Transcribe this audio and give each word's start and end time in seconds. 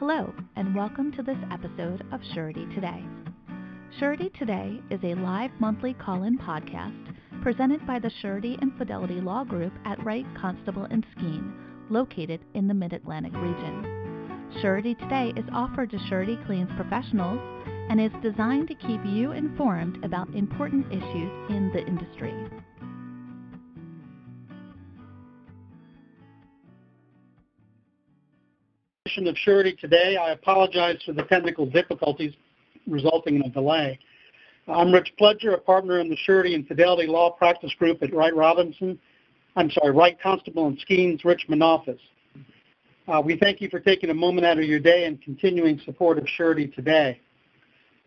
Hello, 0.00 0.34
and 0.56 0.74
welcome 0.74 1.12
to 1.12 1.22
this 1.22 1.38
episode 1.52 2.04
of 2.10 2.20
Surety 2.34 2.66
Today. 2.74 3.04
Surety 4.00 4.28
Today 4.36 4.80
is 4.90 4.98
a 5.04 5.14
live 5.14 5.52
monthly 5.60 5.94
call 5.94 6.24
in 6.24 6.36
podcast 6.36 7.14
presented 7.42 7.86
by 7.86 8.00
the 8.00 8.10
Surety 8.20 8.58
and 8.60 8.76
Fidelity 8.76 9.20
Law 9.20 9.44
Group 9.44 9.72
at 9.84 10.04
Wright, 10.04 10.26
Constable, 10.36 10.82
and 10.90 11.06
Skeen, 11.14 11.52
located 11.90 12.40
in 12.54 12.66
the 12.66 12.74
Mid 12.74 12.92
Atlantic 12.92 13.34
region. 13.34 14.50
Surety 14.60 14.96
Today 14.96 15.32
is 15.36 15.44
offered 15.52 15.90
to 15.90 15.98
surety 16.08 16.40
claims 16.44 16.70
professionals 16.74 17.38
and 17.88 18.00
is 18.00 18.10
designed 18.20 18.66
to 18.66 18.74
keep 18.74 19.00
you 19.04 19.30
informed 19.30 20.04
about 20.04 20.34
important 20.34 20.86
issues 20.92 21.50
in 21.50 21.70
the 21.72 21.86
industry. 21.86 22.34
Of 29.16 29.36
Surety 29.38 29.76
today. 29.80 30.16
I 30.16 30.32
apologize 30.32 30.98
for 31.06 31.12
the 31.12 31.22
technical 31.22 31.66
difficulties 31.66 32.32
resulting 32.86 33.36
in 33.36 33.42
a 33.42 33.48
delay. 33.48 33.98
I'm 34.66 34.92
Rich 34.92 35.12
Pledger, 35.20 35.54
a 35.54 35.58
partner 35.58 36.00
in 36.00 36.08
the 36.10 36.16
Surety 36.16 36.54
and 36.54 36.66
Fidelity 36.66 37.06
Law 37.06 37.30
Practice 37.30 37.72
Group 37.78 38.02
at 38.02 38.12
Wright 38.12 38.34
Robinson. 38.34 38.98
I'm 39.54 39.70
sorry, 39.70 39.92
Wright 39.92 40.20
Constable 40.20 40.66
and 40.66 40.78
Skeen's 40.80 41.24
Richmond 41.24 41.62
office. 41.62 42.00
Uh, 43.06 43.22
we 43.24 43.36
thank 43.36 43.60
you 43.60 43.68
for 43.70 43.78
taking 43.78 44.10
a 44.10 44.14
moment 44.14 44.46
out 44.46 44.58
of 44.58 44.64
your 44.64 44.80
day 44.80 45.04
and 45.04 45.22
continuing 45.22 45.80
support 45.84 46.18
of 46.18 46.26
Surety 46.36 46.66
today. 46.66 47.20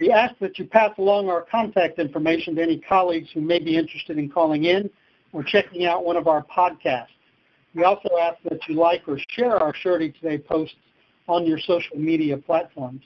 We 0.02 0.12
ask 0.12 0.36
that 0.40 0.60
you 0.60 0.66
pass 0.66 0.92
along 0.98 1.30
our 1.30 1.42
contact 1.50 2.00
information 2.00 2.56
to 2.56 2.62
any 2.62 2.80
colleagues 2.80 3.30
who 3.34 3.40
may 3.40 3.60
be 3.60 3.78
interested 3.78 4.18
in 4.18 4.30
calling 4.30 4.66
in 4.66 4.90
or 5.32 5.42
checking 5.42 5.86
out 5.86 6.04
one 6.04 6.18
of 6.18 6.28
our 6.28 6.44
podcasts. 6.44 7.08
We 7.74 7.84
also 7.84 8.10
ask 8.22 8.38
that 8.50 8.60
you 8.68 8.76
like 8.76 9.04
or 9.08 9.18
share 9.30 9.58
our 9.58 9.74
Surety 9.74 10.12
Today 10.12 10.40
posts 10.40 10.76
on 11.28 11.46
your 11.46 11.60
social 11.60 11.98
media 11.98 12.38
platforms. 12.38 13.02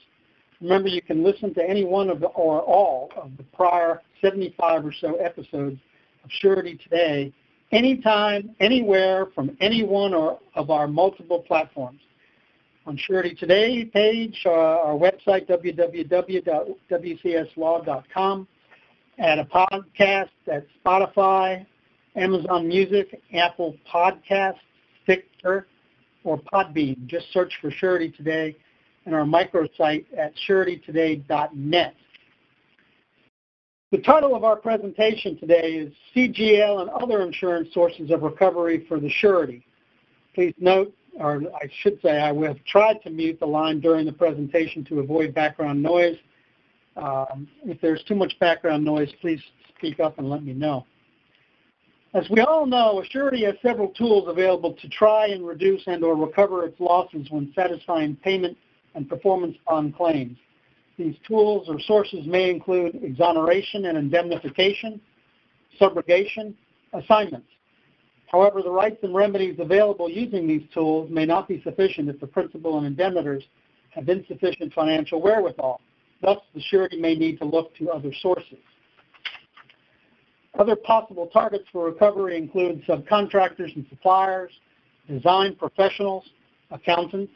Remember, 0.60 0.88
you 0.88 1.02
can 1.02 1.24
listen 1.24 1.52
to 1.54 1.68
any 1.68 1.84
one 1.84 2.08
of 2.08 2.20
the, 2.20 2.28
or 2.28 2.60
all 2.60 3.10
of 3.16 3.36
the 3.36 3.42
prior 3.42 4.00
75 4.20 4.86
or 4.86 4.92
so 5.00 5.16
episodes 5.16 5.78
of 6.24 6.30
Surety 6.30 6.78
Today 6.82 7.32
anytime, 7.72 8.54
anywhere, 8.60 9.26
from 9.34 9.56
any 9.60 9.82
one 9.82 10.14
or 10.14 10.38
of 10.54 10.70
our 10.70 10.86
multiple 10.86 11.40
platforms. 11.40 12.00
On 12.86 12.96
Surety 12.96 13.34
Today 13.34 13.84
page, 13.84 14.40
uh, 14.46 14.50
our 14.50 14.94
website, 14.94 15.48
www.wcslaw.com, 15.48 16.48
at 19.18 19.38
a 19.38 19.44
podcast 19.44 20.30
at 20.50 20.66
Spotify, 20.84 21.66
Amazon 22.16 22.68
Music, 22.68 23.20
Apple 23.34 23.76
Podcasts, 23.92 24.58
Stitcher, 25.04 25.66
or 26.24 26.38
Podbean. 26.38 27.06
Just 27.06 27.32
search 27.32 27.52
for 27.60 27.70
Surety 27.70 28.10
Today 28.10 28.56
and 29.06 29.14
our 29.14 29.24
microsite 29.24 30.06
at 30.16 30.32
suretytoday.net. 30.48 31.94
The 33.90 33.98
title 33.98 34.34
of 34.34 34.42
our 34.42 34.56
presentation 34.56 35.38
today 35.38 35.72
is 35.72 35.92
CGL 36.16 36.80
and 36.80 36.90
Other 36.90 37.20
Insurance 37.20 37.68
Sources 37.74 38.10
of 38.10 38.22
Recovery 38.22 38.86
for 38.88 38.98
the 38.98 39.10
Surety. 39.10 39.66
Please 40.34 40.54
note, 40.58 40.94
or 41.20 41.42
I 41.54 41.68
should 41.82 42.00
say 42.00 42.18
I 42.18 42.32
have 42.46 42.64
tried 42.64 43.02
to 43.02 43.10
mute 43.10 43.38
the 43.38 43.46
line 43.46 43.80
during 43.80 44.06
the 44.06 44.12
presentation 44.12 44.82
to 44.84 45.00
avoid 45.00 45.34
background 45.34 45.82
noise. 45.82 46.16
Um, 46.96 47.48
if 47.66 47.80
there's 47.82 48.02
too 48.04 48.14
much 48.14 48.38
background 48.38 48.82
noise, 48.82 49.10
please 49.20 49.40
speak 49.76 50.00
up 50.00 50.18
and 50.18 50.30
let 50.30 50.42
me 50.42 50.54
know. 50.54 50.86
As 52.14 52.28
we 52.28 52.42
all 52.42 52.66
know, 52.66 53.00
a 53.00 53.06
Surety 53.06 53.44
has 53.44 53.54
several 53.62 53.88
tools 53.88 54.28
available 54.28 54.74
to 54.74 54.88
try 54.90 55.28
and 55.28 55.46
reduce 55.46 55.82
and 55.86 56.04
or 56.04 56.14
recover 56.14 56.66
its 56.66 56.78
losses 56.78 57.30
when 57.30 57.50
satisfying 57.54 58.16
payment 58.16 58.58
and 58.94 59.08
performance 59.08 59.56
bond 59.66 59.96
claims. 59.96 60.36
These 60.98 61.16
tools 61.26 61.70
or 61.70 61.80
sources 61.80 62.26
may 62.26 62.50
include 62.50 63.02
exoneration 63.02 63.86
and 63.86 63.96
indemnification, 63.96 65.00
subrogation, 65.80 66.52
assignments. 66.92 67.48
However, 68.26 68.60
the 68.60 68.70
rights 68.70 68.98
and 69.02 69.14
remedies 69.14 69.58
available 69.58 70.10
using 70.10 70.46
these 70.46 70.68
tools 70.74 71.08
may 71.10 71.24
not 71.24 71.48
be 71.48 71.62
sufficient 71.62 72.10
if 72.10 72.20
the 72.20 72.26
principal 72.26 72.76
and 72.76 72.86
indemnitors 72.86 73.42
have 73.88 74.10
insufficient 74.10 74.74
financial 74.74 75.22
wherewithal. 75.22 75.80
Thus, 76.20 76.38
the 76.54 76.60
surety 76.60 77.00
may 77.00 77.14
need 77.14 77.38
to 77.38 77.46
look 77.46 77.74
to 77.76 77.90
other 77.90 78.12
sources. 78.20 78.58
Other 80.58 80.76
possible 80.76 81.28
targets 81.32 81.64
for 81.72 81.86
recovery 81.86 82.36
include 82.36 82.84
subcontractors 82.84 83.74
and 83.74 83.86
suppliers, 83.88 84.52
design 85.08 85.56
professionals, 85.56 86.24
accountants. 86.70 87.32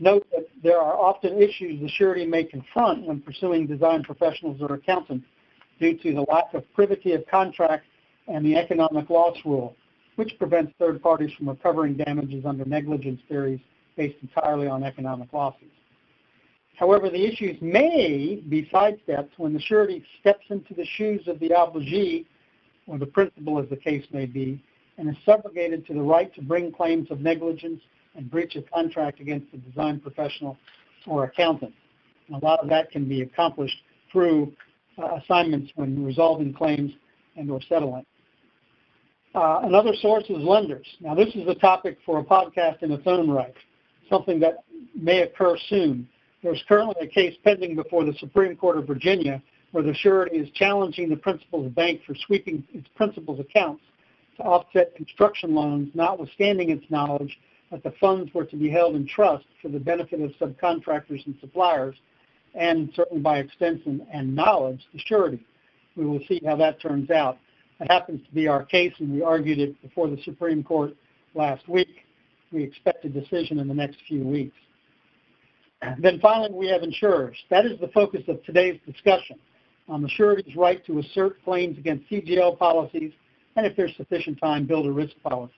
Note 0.00 0.26
that 0.32 0.48
there 0.62 0.80
are 0.80 0.98
often 0.98 1.40
issues 1.40 1.80
the 1.80 1.88
surety 1.88 2.26
may 2.26 2.42
confront 2.42 3.06
when 3.06 3.20
pursuing 3.20 3.66
design 3.66 4.02
professionals 4.02 4.60
or 4.60 4.74
accountants 4.74 5.24
due 5.78 5.96
to 5.98 6.12
the 6.12 6.22
lack 6.22 6.52
of 6.54 6.64
privity 6.74 7.12
of 7.12 7.24
contract 7.26 7.84
and 8.26 8.44
the 8.44 8.56
economic 8.56 9.08
loss 9.10 9.36
rule, 9.44 9.76
which 10.16 10.36
prevents 10.38 10.72
third 10.78 11.00
parties 11.00 11.30
from 11.38 11.48
recovering 11.48 11.94
damages 11.94 12.44
under 12.44 12.64
negligence 12.64 13.20
theories 13.28 13.60
based 13.96 14.16
entirely 14.22 14.66
on 14.66 14.82
economic 14.82 15.32
losses. 15.32 15.70
However, 16.76 17.08
the 17.08 17.24
issues 17.24 17.56
may 17.60 18.42
be 18.48 18.68
sidestepped 18.72 19.38
when 19.38 19.52
the 19.52 19.60
surety 19.60 20.04
steps 20.20 20.44
into 20.50 20.74
the 20.74 20.86
shoes 20.96 21.28
of 21.28 21.38
the 21.38 21.50
obligee, 21.50 22.26
or 22.86 22.98
the 22.98 23.06
principal 23.06 23.58
as 23.60 23.68
the 23.68 23.76
case 23.76 24.04
may 24.12 24.26
be, 24.26 24.62
and 24.98 25.08
is 25.08 25.16
subrogated 25.26 25.86
to 25.86 25.94
the 25.94 26.02
right 26.02 26.34
to 26.34 26.42
bring 26.42 26.72
claims 26.72 27.10
of 27.10 27.20
negligence 27.20 27.80
and 28.16 28.30
breach 28.30 28.56
of 28.56 28.68
contract 28.70 29.20
against 29.20 29.50
the 29.52 29.58
design 29.58 30.00
professional 30.00 30.56
or 31.06 31.24
accountant. 31.24 31.72
And 32.28 32.42
a 32.42 32.44
lot 32.44 32.60
of 32.60 32.68
that 32.70 32.90
can 32.90 33.08
be 33.08 33.22
accomplished 33.22 33.76
through 34.10 34.52
uh, 34.98 35.16
assignments 35.16 35.72
when 35.76 36.04
resolving 36.04 36.52
claims 36.52 36.92
and 37.36 37.50
or 37.50 37.60
settling. 37.68 38.06
Uh, 39.34 39.60
another 39.64 39.92
source 40.00 40.24
is 40.28 40.38
lenders. 40.38 40.86
Now 41.00 41.14
this 41.14 41.34
is 41.34 41.48
a 41.48 41.56
topic 41.56 41.98
for 42.06 42.20
a 42.20 42.24
podcast 42.24 42.82
in 42.82 42.92
its 42.92 43.02
own 43.06 43.28
right, 43.28 43.54
something 44.08 44.38
that 44.40 44.64
may 44.94 45.22
occur 45.22 45.56
soon. 45.68 46.08
There's 46.44 46.62
currently 46.68 46.96
a 47.00 47.06
case 47.06 47.34
pending 47.42 47.74
before 47.74 48.04
the 48.04 48.12
Supreme 48.20 48.54
Court 48.54 48.76
of 48.76 48.86
Virginia 48.86 49.42
where 49.72 49.82
the 49.82 49.94
surety 49.94 50.36
is 50.36 50.50
challenging 50.50 51.08
the 51.08 51.16
principal's 51.16 51.72
bank 51.72 52.02
for 52.06 52.14
sweeping 52.26 52.62
its 52.74 52.86
principal's 52.94 53.40
accounts 53.40 53.82
to 54.36 54.42
offset 54.42 54.94
construction 54.94 55.54
loans, 55.54 55.88
notwithstanding 55.94 56.68
its 56.68 56.84
knowledge 56.90 57.40
that 57.70 57.82
the 57.82 57.94
funds 57.98 58.32
were 58.34 58.44
to 58.44 58.56
be 58.56 58.68
held 58.68 58.94
in 58.94 59.06
trust 59.08 59.46
for 59.62 59.70
the 59.70 59.78
benefit 59.78 60.20
of 60.20 60.32
subcontractors 60.32 61.24
and 61.24 61.34
suppliers, 61.40 61.96
and 62.54 62.90
certainly 62.94 63.22
by 63.22 63.38
extension 63.38 64.06
and 64.12 64.36
knowledge, 64.36 64.84
the 64.92 64.98
surety. 65.06 65.42
We 65.96 66.04
will 66.04 66.20
see 66.28 66.42
how 66.44 66.56
that 66.56 66.78
turns 66.78 67.10
out. 67.10 67.38
It 67.80 67.90
happens 67.90 68.20
to 68.28 68.34
be 68.34 68.48
our 68.48 68.66
case, 68.66 68.92
and 68.98 69.10
we 69.10 69.22
argued 69.22 69.60
it 69.60 69.80
before 69.80 70.08
the 70.08 70.20
Supreme 70.22 70.62
Court 70.62 70.94
last 71.34 71.66
week. 71.70 72.04
We 72.52 72.62
expect 72.62 73.06
a 73.06 73.08
decision 73.08 73.58
in 73.60 73.66
the 73.66 73.74
next 73.74 73.96
few 74.06 74.22
weeks. 74.22 74.54
Then 75.98 76.20
finally, 76.20 76.52
we 76.52 76.68
have 76.68 76.82
insurers. 76.82 77.36
That 77.50 77.66
is 77.66 77.78
the 77.80 77.88
focus 77.88 78.22
of 78.28 78.42
today's 78.44 78.80
discussion 78.86 79.38
um, 79.88 79.96
on 79.96 80.02
the 80.02 80.08
surety's 80.08 80.56
right 80.56 80.84
to 80.86 80.98
assert 80.98 81.42
claims 81.44 81.78
against 81.78 82.08
CGL 82.10 82.58
policies 82.58 83.12
and, 83.56 83.66
if 83.66 83.76
there's 83.76 83.94
sufficient 83.96 84.40
time, 84.40 84.66
builder's 84.66 84.94
risk 84.94 85.14
policy. 85.22 85.52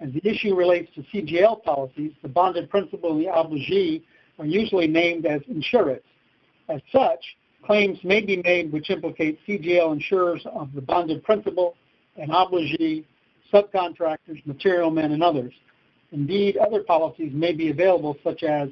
As 0.00 0.10
the 0.12 0.28
issue 0.28 0.54
relates 0.56 0.90
to 0.94 1.02
CGL 1.02 1.62
policies, 1.62 2.12
the 2.22 2.28
bonded 2.28 2.68
principal 2.70 3.12
and 3.12 3.20
the 3.20 3.28
obligee 3.28 4.02
are 4.38 4.46
usually 4.46 4.88
named 4.88 5.26
as 5.26 5.40
insurers. 5.48 6.02
As 6.68 6.80
such, 6.90 7.24
claims 7.64 7.98
may 8.02 8.20
be 8.20 8.38
made 8.38 8.72
which 8.72 8.90
implicate 8.90 9.38
CGL 9.46 9.92
insurers 9.92 10.44
of 10.52 10.72
the 10.74 10.80
bonded 10.80 11.22
principal 11.22 11.76
and 12.16 12.30
obligee, 12.30 13.04
subcontractors, 13.52 14.44
material 14.46 14.90
men, 14.90 15.12
and 15.12 15.22
others. 15.22 15.52
Indeed, 16.10 16.56
other 16.56 16.82
policies 16.82 17.32
may 17.32 17.52
be 17.52 17.70
available, 17.70 18.16
such 18.24 18.42
as 18.42 18.68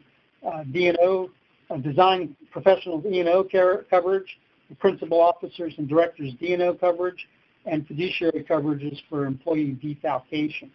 D&O, 0.72 1.30
uh, 1.70 1.76
design 1.78 2.36
professionals 2.50 3.04
E&O 3.10 3.44
coverage, 3.90 4.38
principal 4.78 5.20
officers 5.20 5.74
and 5.78 5.88
directors 5.88 6.32
D&O 6.40 6.74
coverage, 6.74 7.28
and 7.66 7.86
fiduciary 7.86 8.44
coverages 8.48 8.98
for 9.08 9.26
employee 9.26 9.78
defalcation. 9.82 10.70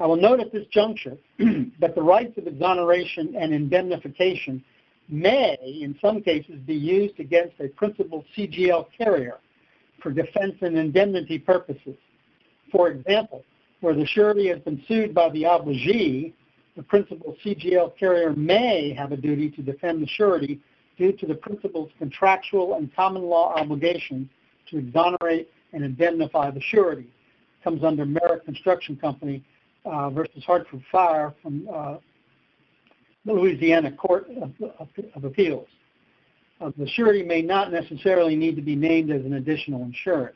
I 0.00 0.06
will 0.06 0.16
note 0.16 0.40
at 0.40 0.52
this 0.52 0.66
juncture 0.72 1.16
that 1.38 1.94
the 1.94 2.02
rights 2.02 2.36
of 2.36 2.46
exoneration 2.46 3.36
and 3.38 3.54
indemnification 3.54 4.64
may, 5.08 5.56
in 5.62 5.96
some 6.00 6.22
cases, 6.22 6.58
be 6.66 6.74
used 6.74 7.20
against 7.20 7.60
a 7.60 7.68
principal 7.68 8.24
CGL 8.36 8.86
carrier 8.96 9.38
for 10.02 10.10
defense 10.10 10.54
and 10.62 10.76
indemnity 10.76 11.38
purposes. 11.38 11.96
For 12.72 12.88
example, 12.88 13.44
where 13.80 13.94
the 13.94 14.06
surety 14.06 14.48
has 14.48 14.58
been 14.60 14.82
sued 14.88 15.14
by 15.14 15.28
the 15.30 15.42
obligee, 15.42 16.32
the 16.76 16.82
principal 16.82 17.36
CGL 17.44 17.96
carrier 17.98 18.32
may 18.34 18.94
have 18.94 19.12
a 19.12 19.16
duty 19.16 19.50
to 19.50 19.62
defend 19.62 20.02
the 20.02 20.06
surety 20.06 20.60
due 20.96 21.12
to 21.12 21.26
the 21.26 21.34
principal's 21.34 21.90
contractual 21.98 22.74
and 22.74 22.94
common 22.94 23.22
law 23.22 23.54
obligation 23.54 24.28
to 24.70 24.78
exonerate 24.78 25.50
and 25.72 25.84
indemnify 25.84 26.50
the 26.50 26.60
surety. 26.60 27.02
It 27.02 27.64
comes 27.64 27.84
under 27.84 28.04
Merritt 28.04 28.44
Construction 28.44 28.96
Company 28.96 29.42
uh, 29.84 30.10
versus 30.10 30.44
Hartford 30.44 30.82
Fire 30.90 31.34
from 31.42 31.68
uh, 31.72 31.96
the 33.24 33.32
Louisiana 33.32 33.92
Court 33.92 34.28
of, 34.40 34.52
of, 34.78 34.88
of 35.14 35.24
Appeals. 35.24 35.68
Uh, 36.60 36.70
the 36.78 36.88
surety 36.88 37.22
may 37.22 37.42
not 37.42 37.72
necessarily 37.72 38.36
need 38.36 38.56
to 38.56 38.62
be 38.62 38.76
named 38.76 39.10
as 39.10 39.24
an 39.24 39.34
additional 39.34 39.82
insurer. 39.82 40.34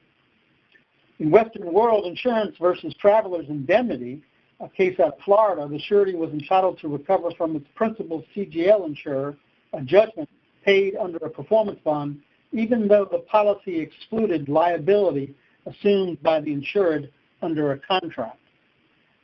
In 1.18 1.30
Western 1.30 1.72
World 1.72 2.04
Insurance 2.04 2.56
versus 2.60 2.94
Travelers 3.00 3.46
Indemnity, 3.48 4.22
a 4.60 4.68
case 4.68 4.98
out 5.00 5.14
of 5.14 5.20
Florida, 5.24 5.68
the 5.68 5.78
surety 5.78 6.14
was 6.14 6.30
entitled 6.30 6.78
to 6.80 6.88
recover 6.88 7.30
from 7.36 7.56
its 7.56 7.66
principal 7.74 8.24
CGL 8.34 8.86
insurer 8.86 9.36
a 9.72 9.82
judgment 9.82 10.28
paid 10.64 10.96
under 10.96 11.18
a 11.18 11.30
performance 11.30 11.78
bond, 11.84 12.20
even 12.52 12.88
though 12.88 13.06
the 13.10 13.18
policy 13.18 13.78
excluded 13.78 14.48
liability 14.48 15.34
assumed 15.66 16.22
by 16.22 16.40
the 16.40 16.52
insured 16.52 17.10
under 17.42 17.72
a 17.72 17.78
contract. 17.78 18.38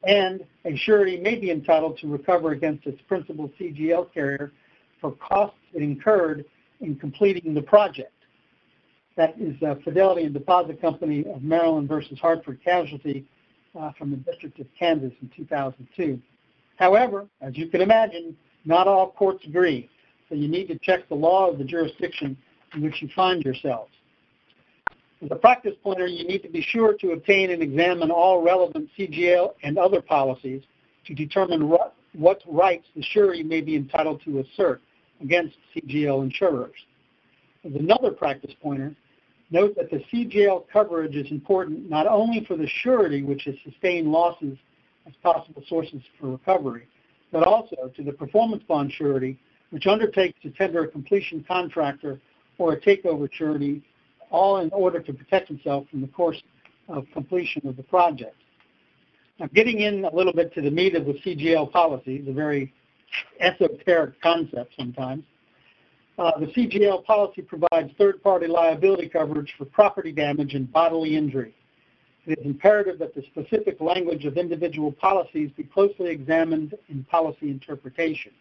And 0.05 0.44
a 0.64 0.76
surety 0.76 1.19
may 1.19 1.37
be 1.37 1.50
entitled 1.50 1.99
to 1.99 2.08
recover 2.08 2.52
against 2.52 2.87
its 2.87 3.00
principal 3.08 3.50
CGL 3.58 4.12
carrier 4.12 4.52
for 5.00 5.12
costs 5.12 5.56
it 5.73 5.82
incurred 5.82 6.44
in 6.81 6.96
completing 6.96 7.55
the 7.55 7.62
project. 7.62 8.12
That 9.17 9.34
is 9.38 9.55
uh, 9.62 9.76
Fidelity 9.84 10.25
and 10.25 10.34
Deposit 10.34 10.81
Company 10.81 11.25
of 11.26 11.43
Maryland 11.43 11.88
versus 11.88 12.19
Hartford 12.19 12.61
Casualty 12.64 13.26
uh, 13.79 13.93
from 13.99 14.11
the 14.11 14.17
District 14.17 14.59
of 14.61 14.67
Kansas 14.79 15.13
in 15.21 15.31
2002. 15.37 16.21
However, 16.77 17.27
as 17.41 17.57
you 17.57 17.69
can 17.69 17.81
imagine, 17.81 18.37
not 18.65 18.87
all 18.87 19.11
courts 19.11 19.45
agree, 19.47 19.89
so 20.29 20.35
you 20.35 20.49
need 20.49 20.69
to 20.69 20.79
check 20.79 21.09
the 21.09 21.15
law 21.15 21.51
of 21.51 21.59
the 21.59 21.65
jurisdiction 21.65 22.37
in 22.75 22.83
which 22.83 23.03
you 23.03 23.09
find 23.15 23.43
yourselves. 23.43 23.93
As 25.23 25.29
a 25.31 25.37
practice 25.37 25.75
pointer, 25.83 26.07
you 26.07 26.27
need 26.27 26.43
to 26.43 26.49
be 26.49 26.61
sure 26.61 26.95
to 26.95 27.13
obtain 27.13 27.51
and 27.51 27.63
examine 27.63 28.11
all 28.11 28.43
relevant 28.43 28.89
CGL 28.99 29.53
and 29.63 29.79
other 29.79 30.03
policies 30.03 30.63
to 31.07 31.15
determine 31.15 31.69
what, 31.69 31.95
what 32.13 32.43
rights 32.49 32.87
the 32.97 33.03
surety 33.03 33.43
may 33.43 33.61
be 33.61 33.77
entitled 33.77 34.21
to 34.25 34.41
assert 34.41 34.81
against 35.21 35.57
CGL 35.75 36.25
insurers. 36.25 36.75
As 37.65 37.73
another 37.75 38.11
practice 38.11 38.53
pointer, 38.61 38.97
note 39.53 39.77
that 39.77 39.91
the 39.91 40.03
CGL 40.13 40.65
coverage 40.73 41.15
is 41.15 41.31
important 41.31 41.89
not 41.89 42.07
only 42.07 42.45
for 42.45 42.57
the 42.57 42.67
surety, 42.67 43.23
which 43.23 43.45
has 43.45 43.55
sustained 43.65 44.11
losses 44.11 44.57
as 45.07 45.13
possible 45.23 45.63
sources 45.69 46.01
for 46.19 46.29
recovery, 46.29 46.87
but 47.31 47.47
also 47.47 47.93
to 47.97 48.03
the 48.03 48.13
performance 48.13 48.63
bond 48.67 48.93
surety, 48.93 49.39
which 49.71 49.87
undertakes 49.87 50.39
to 50.43 50.51
tender 50.51 50.85
a 50.85 50.89
completion 50.89 51.45
contractor 51.47 52.21
or 52.59 52.75
a 52.75 52.81
takeover 52.81 53.29
surety, 53.33 53.83
all 54.31 54.59
in 54.59 54.71
order 54.73 55.01
to 55.01 55.13
protect 55.13 55.51
itself 55.51 55.87
from 55.91 56.01
the 56.01 56.09
course 56.09 56.41
of 56.89 57.07
completion 57.13 57.67
of 57.67 57.77
the 57.77 57.83
project. 57.83 58.37
Now, 59.39 59.49
getting 59.55 59.81
in 59.81 60.05
a 60.05 60.15
little 60.15 60.33
bit 60.33 60.55
to 60.55 60.63
the 60.63 60.71
meat 60.71 60.95
of 60.95 61.07
the 61.07 61.15
CGL 61.15 61.73
policy, 61.73 62.21
the 62.21 62.33
very 62.33 62.73
esoteric 63.41 64.21
concept 64.23 64.75
sometimes. 64.79 65.25
Uh, 66.19 66.38
the 66.38 66.47
CGL 66.47 67.05
policy 67.05 67.43
provides 67.43 67.91
third-party 67.97 68.47
liability 68.47 69.09
coverage 69.09 69.55
for 69.56 69.64
property 69.64 70.12
damage 70.12 70.55
and 70.55 70.70
bodily 70.70 71.17
injury. 71.17 71.55
It 72.26 72.38
is 72.38 72.47
imperative 72.47 72.99
that 72.99 73.14
the 73.14 73.23
specific 73.23 73.81
language 73.81 74.26
of 74.26 74.37
individual 74.37 74.93
policies 74.93 75.50
be 75.56 75.64
closely 75.64 76.11
examined 76.11 76.75
in 76.88 77.05
policy 77.05 77.50
interpretation. 77.50 78.32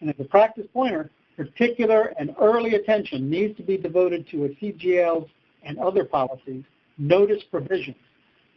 And 0.00 0.10
as 0.10 0.16
a 0.18 0.24
practice 0.24 0.66
pointer, 0.72 1.10
particular 1.36 2.12
and 2.18 2.34
early 2.40 2.74
attention 2.74 3.30
needs 3.30 3.56
to 3.56 3.62
be 3.62 3.78
devoted 3.78 4.28
to 4.28 4.44
a 4.44 4.48
CGL's 4.50 5.30
and 5.62 5.78
other 5.78 6.04
policies 6.04 6.64
notice 6.98 7.42
provisions, 7.50 7.96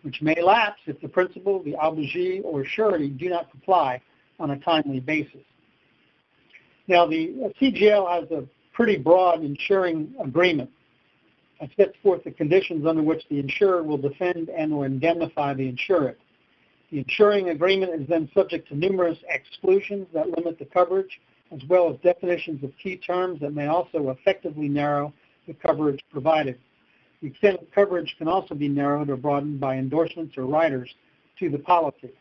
which 0.01 0.21
may 0.21 0.42
lapse 0.42 0.81
if 0.88 1.00
the 1.00 1.07
principal, 1.07 1.63
the 1.63 1.74
obligee, 1.74 2.42
or 2.44 2.66
surety 2.66 3.10
do 3.10 3.30
not 3.30 3.50
comply 3.51 4.01
on 4.39 4.51
a 4.51 4.60
timely 4.60 5.00
basis. 5.00 5.44
Now, 6.88 7.06
the 7.06 7.52
CGL 7.60 8.22
has 8.22 8.32
a 8.32 8.46
pretty 8.74 8.98
broad 8.98 9.44
insuring 9.44 10.14
agreement 10.24 10.70
that 11.60 11.70
sets 11.78 11.94
forth 12.04 12.24
the 12.24 12.32
conditions 12.32 12.86
under 12.86 13.02
which 13.02 13.24
the 13.30 13.40
insurer 13.40 13.82
will 13.82 13.98
defend 13.98 14.50
and 14.50 14.74
or 14.74 14.86
indemnify 14.86 15.54
the 15.54 15.68
insured. 15.68 16.18
The 16.92 17.00
insuring 17.00 17.50
agreement 17.50 18.00
is 18.00 18.08
then 18.08 18.30
subject 18.34 18.68
to 18.70 18.76
numerous 18.76 19.18
exclusions 19.30 20.08
that 20.14 20.30
limit 20.30 20.60
the 20.60 20.66
coverage, 20.66 21.20
as 21.52 21.62
well 21.68 21.90
as 21.92 22.00
definitions 22.02 22.64
of 22.64 22.72
key 22.82 22.98
terms 22.98 23.40
that 23.42 23.54
may 23.54 23.68
also 23.68 24.10
effectively 24.10 24.68
narrow 24.68 25.14
the 25.48 25.54
coverage 25.54 26.04
provided. 26.12 26.60
The 27.22 27.28
extent 27.28 27.62
of 27.62 27.72
coverage 27.72 28.16
can 28.18 28.28
also 28.28 28.54
be 28.54 28.68
narrowed 28.68 29.10
or 29.10 29.16
broadened 29.16 29.60
by 29.60 29.78
endorsements 29.78 30.38
or 30.38 30.46
riders 30.46 30.94
to 31.40 31.50
the 31.50 31.60
policy. 31.60 32.12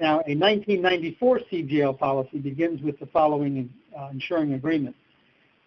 Now, 0.00 0.20
a 0.26 0.34
1994 0.36 1.40
CGL 1.50 1.98
policy 1.98 2.38
begins 2.38 2.80
with 2.82 2.98
the 3.00 3.06
following 3.06 3.68
uh, 3.98 4.10
insuring 4.12 4.54
agreement. 4.54 4.94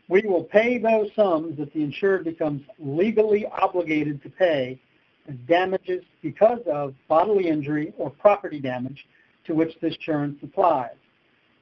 We 0.07 0.21
will 0.21 0.43
pay 0.43 0.77
those 0.77 1.09
sums 1.15 1.57
that 1.57 1.73
the 1.73 1.83
insured 1.83 2.23
becomes 2.23 2.61
legally 2.79 3.45
obligated 3.45 4.23
to 4.23 4.29
pay 4.29 4.79
as 5.27 5.35
damages 5.47 6.03
because 6.21 6.59
of 6.71 6.93
bodily 7.07 7.47
injury 7.47 7.93
or 7.97 8.09
property 8.09 8.59
damage 8.59 9.05
to 9.47 9.53
which 9.53 9.73
this 9.81 9.95
insurance 9.95 10.37
applies. 10.43 10.95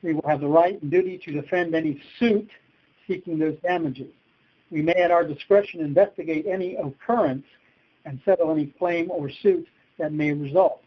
We 0.03 0.13
will 0.13 0.27
have 0.27 0.41
the 0.41 0.47
right 0.47 0.81
and 0.81 0.91
duty 0.91 1.19
to 1.25 1.31
defend 1.31 1.73
any 1.75 2.01
suit 2.19 2.49
seeking 3.07 3.39
those 3.39 3.57
damages. 3.63 4.11
We 4.71 4.81
may 4.83 4.93
at 4.93 5.11
our 5.11 5.23
discretion 5.23 5.81
investigate 5.81 6.45
any 6.45 6.75
occurrence 6.75 7.45
and 8.05 8.19
settle 8.23 8.51
any 8.51 8.67
claim 8.67 9.09
or 9.09 9.29
suit 9.41 9.67
that 9.97 10.13
may 10.13 10.31
result. 10.31 10.81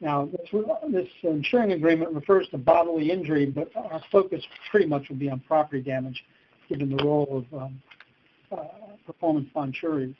Now, 0.00 0.26
this, 0.26 0.64
this 0.92 1.08
insuring 1.22 1.72
agreement 1.72 2.12
refers 2.12 2.48
to 2.50 2.58
bodily 2.58 3.10
injury, 3.10 3.46
but 3.46 3.70
our 3.74 4.00
focus 4.12 4.42
pretty 4.70 4.86
much 4.86 5.08
will 5.08 5.16
be 5.16 5.28
on 5.28 5.40
property 5.40 5.82
damage, 5.82 6.24
given 6.68 6.94
the 6.96 7.02
role 7.02 7.44
of 7.52 7.60
um, 7.60 7.82
uh, 8.52 8.64
performance 9.06 9.48
bond 9.52 9.74
sureties. 9.74 10.14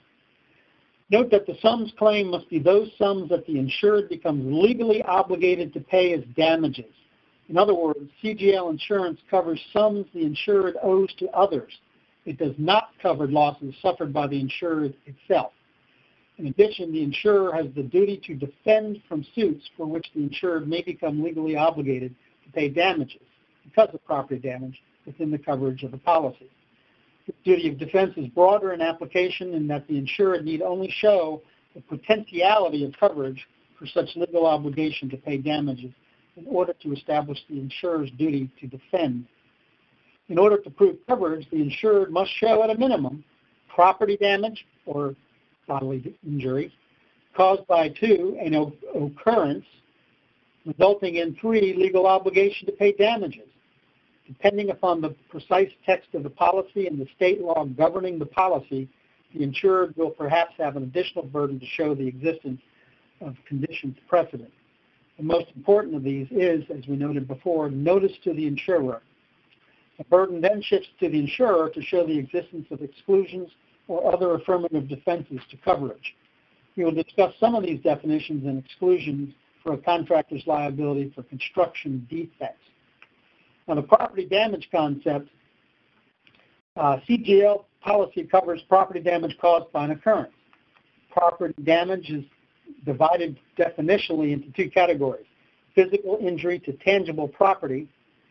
Note 1.10 1.30
that 1.30 1.46
the 1.46 1.56
sums 1.62 1.92
claimed 1.98 2.30
must 2.30 2.50
be 2.50 2.58
those 2.58 2.90
sums 2.98 3.30
that 3.30 3.46
the 3.46 3.58
insured 3.58 4.08
becomes 4.08 4.44
legally 4.44 5.02
obligated 5.02 5.72
to 5.72 5.80
pay 5.80 6.12
as 6.12 6.20
damages. 6.36 6.92
In 7.48 7.56
other 7.56 7.74
words, 7.74 8.00
CGL 8.22 8.70
insurance 8.70 9.18
covers 9.30 9.60
sums 9.72 10.04
the 10.12 10.22
insured 10.22 10.74
owes 10.82 11.12
to 11.18 11.30
others. 11.30 11.72
It 12.26 12.36
does 12.36 12.54
not 12.58 12.90
cover 13.00 13.26
losses 13.26 13.74
suffered 13.80 14.12
by 14.12 14.26
the 14.26 14.38
insured 14.38 14.94
itself. 15.06 15.52
In 16.38 16.46
addition, 16.46 16.92
the 16.92 17.02
insurer 17.02 17.52
has 17.52 17.66
the 17.74 17.82
duty 17.82 18.20
to 18.26 18.34
defend 18.34 19.02
from 19.08 19.26
suits 19.34 19.68
for 19.76 19.86
which 19.86 20.06
the 20.14 20.22
insured 20.22 20.68
may 20.68 20.82
become 20.82 21.22
legally 21.22 21.56
obligated 21.56 22.14
to 22.44 22.52
pay 22.52 22.68
damages 22.68 23.20
because 23.64 23.88
of 23.92 24.04
property 24.04 24.40
damage 24.40 24.80
within 25.04 25.32
the 25.32 25.38
coverage 25.38 25.82
of 25.82 25.90
the 25.90 25.98
policy. 25.98 26.48
The 27.26 27.34
duty 27.44 27.68
of 27.68 27.78
defense 27.78 28.12
is 28.16 28.28
broader 28.28 28.72
in 28.72 28.80
application 28.80 29.52
in 29.52 29.66
that 29.66 29.88
the 29.88 29.98
insured 29.98 30.44
need 30.44 30.62
only 30.62 30.90
show 31.00 31.42
the 31.74 31.80
potentiality 31.80 32.84
of 32.84 32.92
coverage 32.98 33.44
for 33.76 33.86
such 33.86 34.08
legal 34.16 34.46
obligation 34.46 35.10
to 35.10 35.16
pay 35.16 35.38
damages 35.38 35.90
in 36.36 36.46
order 36.46 36.72
to 36.82 36.92
establish 36.92 37.38
the 37.50 37.58
insurer's 37.58 38.10
duty 38.12 38.48
to 38.60 38.66
defend. 38.68 39.26
In 40.28 40.38
order 40.38 40.58
to 40.58 40.70
prove 40.70 40.96
coverage, 41.08 41.48
the 41.50 41.60
insured 41.60 42.12
must 42.12 42.30
show 42.38 42.62
at 42.62 42.70
a 42.70 42.78
minimum 42.78 43.24
property 43.68 44.16
damage 44.16 44.64
or 44.86 45.14
bodily 45.68 46.16
injury 46.26 46.72
caused 47.36 47.64
by 47.68 47.88
two, 47.88 48.36
an 48.40 48.54
occurrence 48.94 49.64
resulting 50.66 51.16
in 51.16 51.36
three, 51.40 51.72
legal 51.74 52.06
obligation 52.06 52.66
to 52.66 52.72
pay 52.72 52.92
damages. 52.92 53.46
Depending 54.26 54.70
upon 54.70 55.00
the 55.00 55.14
precise 55.30 55.70
text 55.86 56.08
of 56.14 56.24
the 56.24 56.30
policy 56.30 56.86
and 56.86 57.00
the 57.00 57.06
state 57.16 57.40
law 57.40 57.64
governing 57.64 58.18
the 58.18 58.26
policy, 58.26 58.88
the 59.34 59.42
insured 59.42 59.96
will 59.96 60.10
perhaps 60.10 60.52
have 60.58 60.76
an 60.76 60.82
additional 60.82 61.24
burden 61.24 61.60
to 61.60 61.66
show 61.66 61.94
the 61.94 62.06
existence 62.06 62.60
of 63.20 63.36
conditions 63.46 63.96
precedent. 64.08 64.50
The 65.16 65.22
most 65.22 65.46
important 65.56 65.94
of 65.94 66.02
these 66.02 66.26
is, 66.30 66.64
as 66.76 66.86
we 66.86 66.96
noted 66.96 67.26
before, 67.26 67.70
notice 67.70 68.12
to 68.24 68.34
the 68.34 68.46
insurer. 68.46 69.00
The 69.96 70.04
burden 70.04 70.40
then 70.40 70.60
shifts 70.62 70.88
to 71.00 71.08
the 71.08 71.18
insurer 71.18 71.70
to 71.70 71.82
show 71.82 72.06
the 72.06 72.18
existence 72.18 72.66
of 72.70 72.82
exclusions 72.82 73.48
or 73.88 74.12
other 74.12 74.34
affirmative 74.34 74.88
defenses 74.88 75.40
to 75.50 75.56
coverage. 75.56 76.14
We 76.76 76.84
will 76.84 76.92
discuss 76.92 77.34
some 77.40 77.54
of 77.54 77.64
these 77.64 77.80
definitions 77.82 78.44
and 78.44 78.64
exclusions 78.64 79.34
for 79.64 79.72
a 79.72 79.78
contractor's 79.78 80.46
liability 80.46 81.10
for 81.14 81.24
construction 81.24 82.06
defects. 82.08 82.62
Now, 83.66 83.74
the 83.74 83.82
property 83.82 84.26
damage 84.26 84.68
concept, 84.70 85.28
uh, 86.76 86.98
CGL 87.08 87.64
policy 87.80 88.24
covers 88.24 88.62
property 88.68 89.00
damage 89.00 89.36
caused 89.40 89.72
by 89.72 89.86
an 89.86 89.90
occurrence. 89.90 90.32
Property 91.10 91.60
damage 91.64 92.10
is 92.10 92.24
divided 92.84 93.38
definitionally 93.58 94.32
into 94.32 94.50
two 94.52 94.70
categories. 94.70 95.26
Physical 95.74 96.18
injury 96.20 96.58
to 96.60 96.72
tangible 96.74 97.28
property, 97.28 97.88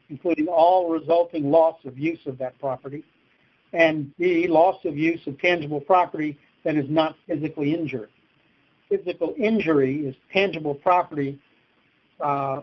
including 0.09 0.47
all 0.47 0.89
resulting 0.89 1.51
loss 1.51 1.75
of 1.85 1.97
use 1.97 2.19
of 2.25 2.37
that 2.37 2.57
property, 2.59 3.03
and 3.73 4.15
B, 4.17 4.47
loss 4.47 4.77
of 4.85 4.97
use 4.97 5.25
of 5.27 5.39
tangible 5.39 5.81
property 5.81 6.37
that 6.63 6.75
is 6.75 6.89
not 6.89 7.15
physically 7.27 7.73
injured. 7.73 8.09
Physical 8.89 9.35
injury 9.37 10.05
is 10.05 10.15
tangible 10.31 10.75
property 10.75 11.39
uh, 12.19 12.61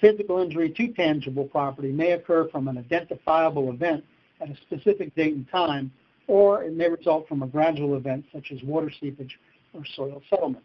physical 0.00 0.38
injury 0.38 0.70
to 0.70 0.88
tangible 0.88 1.44
property 1.44 1.92
may 1.92 2.12
occur 2.12 2.48
from 2.48 2.68
an 2.68 2.78
identifiable 2.78 3.70
event 3.70 4.04
at 4.40 4.50
a 4.50 4.56
specific 4.56 5.14
date 5.14 5.34
and 5.34 5.48
time, 5.50 5.92
or 6.26 6.64
it 6.64 6.72
may 6.72 6.88
result 6.88 7.28
from 7.28 7.42
a 7.42 7.46
gradual 7.46 7.96
event 7.96 8.24
such 8.32 8.50
as 8.52 8.62
water 8.62 8.90
seepage 9.00 9.38
or 9.74 9.82
soil 9.94 10.22
settlement. 10.30 10.64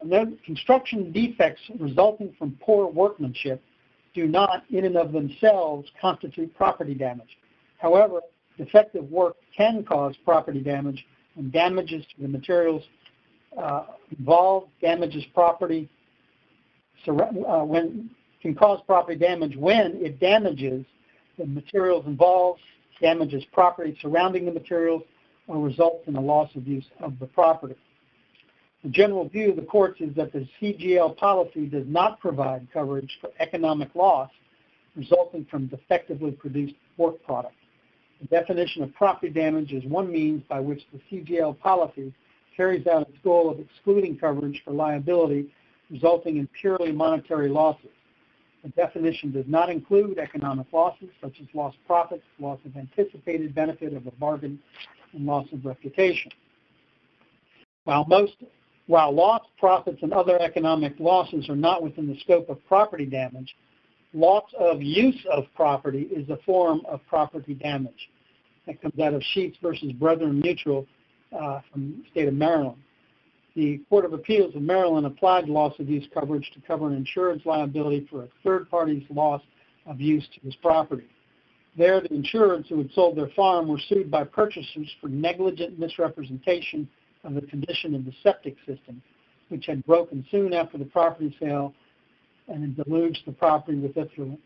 And 0.00 0.12
then 0.12 0.38
construction 0.44 1.10
defects 1.12 1.62
resulting 1.78 2.34
from 2.38 2.58
poor 2.60 2.86
workmanship 2.86 3.62
do 4.14 4.26
not, 4.26 4.64
in 4.70 4.84
and 4.84 4.96
of 4.96 5.12
themselves, 5.12 5.88
constitute 6.00 6.54
property 6.54 6.94
damage. 6.94 7.38
However, 7.78 8.20
defective 8.58 9.10
work 9.10 9.36
can 9.56 9.84
cause 9.84 10.14
property 10.24 10.60
damage 10.60 11.06
and 11.36 11.50
damages 11.52 12.04
to 12.14 12.22
the 12.22 12.28
materials 12.28 12.82
uh, 13.56 13.84
involved 14.16 14.68
damages 14.82 15.24
property 15.32 15.88
uh, 17.06 17.12
when 17.64 18.10
can 18.42 18.54
cause 18.54 18.80
property 18.86 19.18
damage 19.18 19.56
when 19.56 19.96
it 20.04 20.20
damages 20.20 20.84
the 21.38 21.46
materials 21.46 22.04
involved, 22.06 22.60
damages 23.00 23.44
property 23.52 23.96
surrounding 24.02 24.44
the 24.44 24.52
materials, 24.52 25.02
or 25.46 25.58
results 25.58 26.06
in 26.06 26.16
a 26.16 26.20
loss 26.20 26.50
of 26.56 26.66
use 26.66 26.84
of 27.00 27.18
the 27.18 27.26
property. 27.26 27.74
The 28.84 28.90
general 28.90 29.28
view 29.28 29.50
of 29.50 29.56
the 29.56 29.62
courts 29.62 30.00
is 30.00 30.14
that 30.14 30.32
the 30.32 30.46
CGL 30.60 31.16
policy 31.16 31.66
does 31.66 31.86
not 31.86 32.20
provide 32.20 32.68
coverage 32.72 33.18
for 33.20 33.30
economic 33.40 33.94
loss 33.94 34.30
resulting 34.94 35.46
from 35.46 35.66
defectively 35.66 36.32
produced 36.32 36.74
work 36.96 37.22
product. 37.24 37.54
The 38.20 38.26
definition 38.26 38.82
of 38.82 38.94
property 38.94 39.32
damage 39.32 39.72
is 39.72 39.84
one 39.84 40.10
means 40.10 40.42
by 40.48 40.60
which 40.60 40.82
the 40.92 41.00
CGL 41.10 41.58
policy 41.60 42.12
carries 42.56 42.86
out 42.86 43.08
its 43.08 43.18
goal 43.22 43.48
of 43.48 43.60
excluding 43.60 44.18
coverage 44.18 44.60
for 44.64 44.72
liability 44.72 45.48
resulting 45.90 46.36
in 46.36 46.48
purely 46.60 46.92
monetary 46.92 47.48
losses. 47.48 47.90
The 48.62 48.70
definition 48.70 49.32
does 49.32 49.46
not 49.46 49.70
include 49.70 50.18
economic 50.18 50.66
losses 50.72 51.08
such 51.20 51.40
as 51.40 51.46
lost 51.54 51.76
profits, 51.86 52.24
loss 52.38 52.58
of 52.64 52.76
anticipated 52.76 53.54
benefit 53.54 53.94
of 53.94 54.06
a 54.06 54.10
bargain, 54.12 54.58
and 55.12 55.24
loss 55.24 55.46
of 55.52 55.64
reputation. 55.64 56.30
While 57.84 58.04
most 58.06 58.34
while 58.86 59.12
lost 59.12 59.44
profits 59.58 59.98
and 60.02 60.14
other 60.14 60.40
economic 60.40 60.94
losses 60.98 61.48
are 61.50 61.56
not 61.56 61.82
within 61.82 62.06
the 62.06 62.18
scope 62.20 62.48
of 62.48 62.58
property 62.66 63.04
damage, 63.04 63.54
loss 64.12 64.44
of 64.58 64.82
use 64.82 65.26
of 65.30 65.44
property 65.54 66.08
is 66.14 66.28
a 66.30 66.38
form 66.44 66.82
of 66.88 67.00
property 67.08 67.54
damage. 67.54 68.10
That 68.66 68.80
comes 68.82 68.98
out 69.00 69.14
of 69.14 69.22
Sheets 69.32 69.56
versus 69.62 69.92
Brethren 69.92 70.40
Mutual 70.40 70.86
uh, 71.32 71.60
from 71.72 72.02
the 72.02 72.10
state 72.10 72.28
of 72.28 72.34
Maryland. 72.34 72.82
The 73.54 73.78
Court 73.88 74.04
of 74.04 74.12
Appeals 74.12 74.54
of 74.54 74.62
Maryland 74.62 75.06
applied 75.06 75.48
loss 75.48 75.74
of 75.78 75.88
use 75.88 76.06
coverage 76.14 76.50
to 76.54 76.60
cover 76.66 76.86
an 76.86 76.94
insurance 76.94 77.42
liability 77.44 78.06
for 78.10 78.24
a 78.24 78.28
third 78.44 78.70
party's 78.70 79.02
loss 79.10 79.42
of 79.86 80.00
use 80.00 80.26
to 80.34 80.40
his 80.40 80.54
property. 80.56 81.06
There, 81.76 82.00
the 82.00 82.12
insurers 82.12 82.66
who 82.68 82.78
had 82.78 82.90
sold 82.92 83.16
their 83.16 83.30
farm 83.34 83.68
were 83.68 83.80
sued 83.88 84.10
by 84.10 84.24
purchasers 84.24 84.94
for 85.00 85.08
negligent 85.08 85.78
misrepresentation 85.78 86.88
of 87.24 87.34
the 87.34 87.42
condition 87.42 87.94
of 87.94 88.04
the 88.04 88.12
septic 88.22 88.56
system, 88.66 89.02
which 89.48 89.66
had 89.66 89.84
broken 89.86 90.24
soon 90.30 90.52
after 90.52 90.78
the 90.78 90.84
property 90.84 91.34
sale 91.40 91.72
and 92.48 92.62
had 92.62 92.84
deluged 92.84 93.20
the 93.26 93.32
property 93.32 93.78
with 93.78 93.96
effluent. 93.96 94.40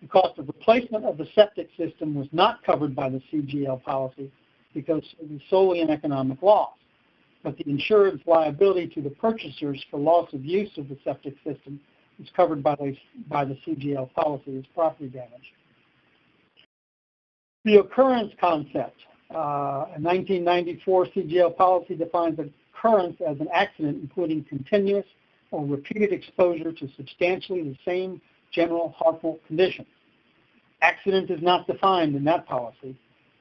The 0.00 0.08
cost 0.08 0.38
of 0.38 0.48
replacement 0.48 1.04
of 1.04 1.16
the 1.16 1.26
septic 1.34 1.68
system 1.76 2.14
was 2.14 2.26
not 2.32 2.62
covered 2.64 2.94
by 2.94 3.08
the 3.08 3.22
CGL 3.32 3.82
policy 3.84 4.32
because 4.74 5.02
it 5.20 5.30
was 5.30 5.40
solely 5.48 5.80
an 5.80 5.90
economic 5.90 6.42
loss. 6.42 6.74
But 7.42 7.56
the 7.56 7.68
insurance 7.68 8.22
liability 8.26 8.88
to 8.94 9.02
the 9.02 9.10
purchasers 9.10 9.84
for 9.90 9.98
loss 9.98 10.32
of 10.32 10.44
use 10.44 10.70
of 10.76 10.88
the 10.88 10.98
septic 11.04 11.34
system 11.44 11.80
is 12.20 12.28
covered 12.36 12.62
by 12.62 12.76
the, 12.76 12.96
by 13.28 13.44
the 13.44 13.56
CGL 13.66 14.12
policy 14.14 14.58
as 14.58 14.64
property 14.74 15.08
damage. 15.08 15.52
The 17.64 17.76
occurrence 17.76 18.32
concept. 18.40 18.96
Uh, 19.32 19.86
a 19.96 20.00
1994 20.00 21.06
CGL 21.06 21.56
policy 21.56 21.94
defines 21.94 22.38
occurrence 22.38 23.16
as 23.26 23.40
an 23.40 23.48
accident 23.52 23.98
including 24.02 24.44
continuous 24.44 25.06
or 25.52 25.64
repeated 25.64 26.12
exposure 26.12 26.72
to 26.72 26.88
substantially 26.96 27.62
the 27.62 27.76
same 27.84 28.20
general 28.52 28.94
harmful 28.96 29.38
conditions. 29.46 29.86
Accident 30.80 31.30
is 31.30 31.40
not 31.40 31.66
defined 31.66 32.16
in 32.16 32.24
that 32.24 32.46
policy. 32.46 32.98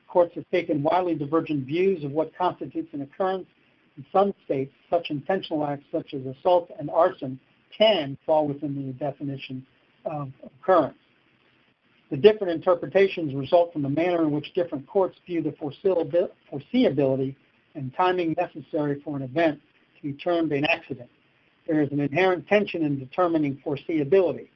Courts 0.08 0.36
have 0.36 0.46
taken 0.52 0.84
widely 0.84 1.16
divergent 1.16 1.66
views 1.66 2.04
of 2.04 2.12
what 2.12 2.36
constitutes 2.38 2.90
an 2.94 3.02
occurrence. 3.02 3.48
In 3.98 4.06
some 4.12 4.34
states, 4.46 4.74
such 4.90 5.10
intentional 5.10 5.66
acts 5.66 5.86
such 5.92 6.14
as 6.14 6.22
assault 6.26 6.70
and 6.78 6.90
arson 6.90 7.40
can 7.76 8.18
fall 8.26 8.48
within 8.48 8.76
the 8.76 8.94
definition 8.94 9.66
of 10.06 10.32
occurrence. 10.44 10.98
The 12.10 12.18
different 12.18 12.54
interpretations 12.54 13.34
result 13.34 13.72
from 13.72 13.84
the 13.84 13.90
manner 13.90 14.24
in 14.24 14.32
which 14.32 14.54
different 14.54 14.86
courts 14.86 15.18
view 15.26 15.42
the 15.42 15.52
foreseeability 15.52 17.36
and 17.74 17.94
timing 17.96 18.36
necessary 18.38 19.02
for 19.02 19.16
an 19.16 19.22
event 19.24 19.62
to 19.96 20.02
be 20.04 20.14
termed 20.14 20.52
an 20.52 20.66
accident. 20.66 21.10
There 21.72 21.82
is 21.82 21.92
an 21.94 22.02
inherent 22.02 22.50
tension 22.50 22.84
in 22.84 23.00
determining 23.00 23.56
foreseeability. 23.66 24.50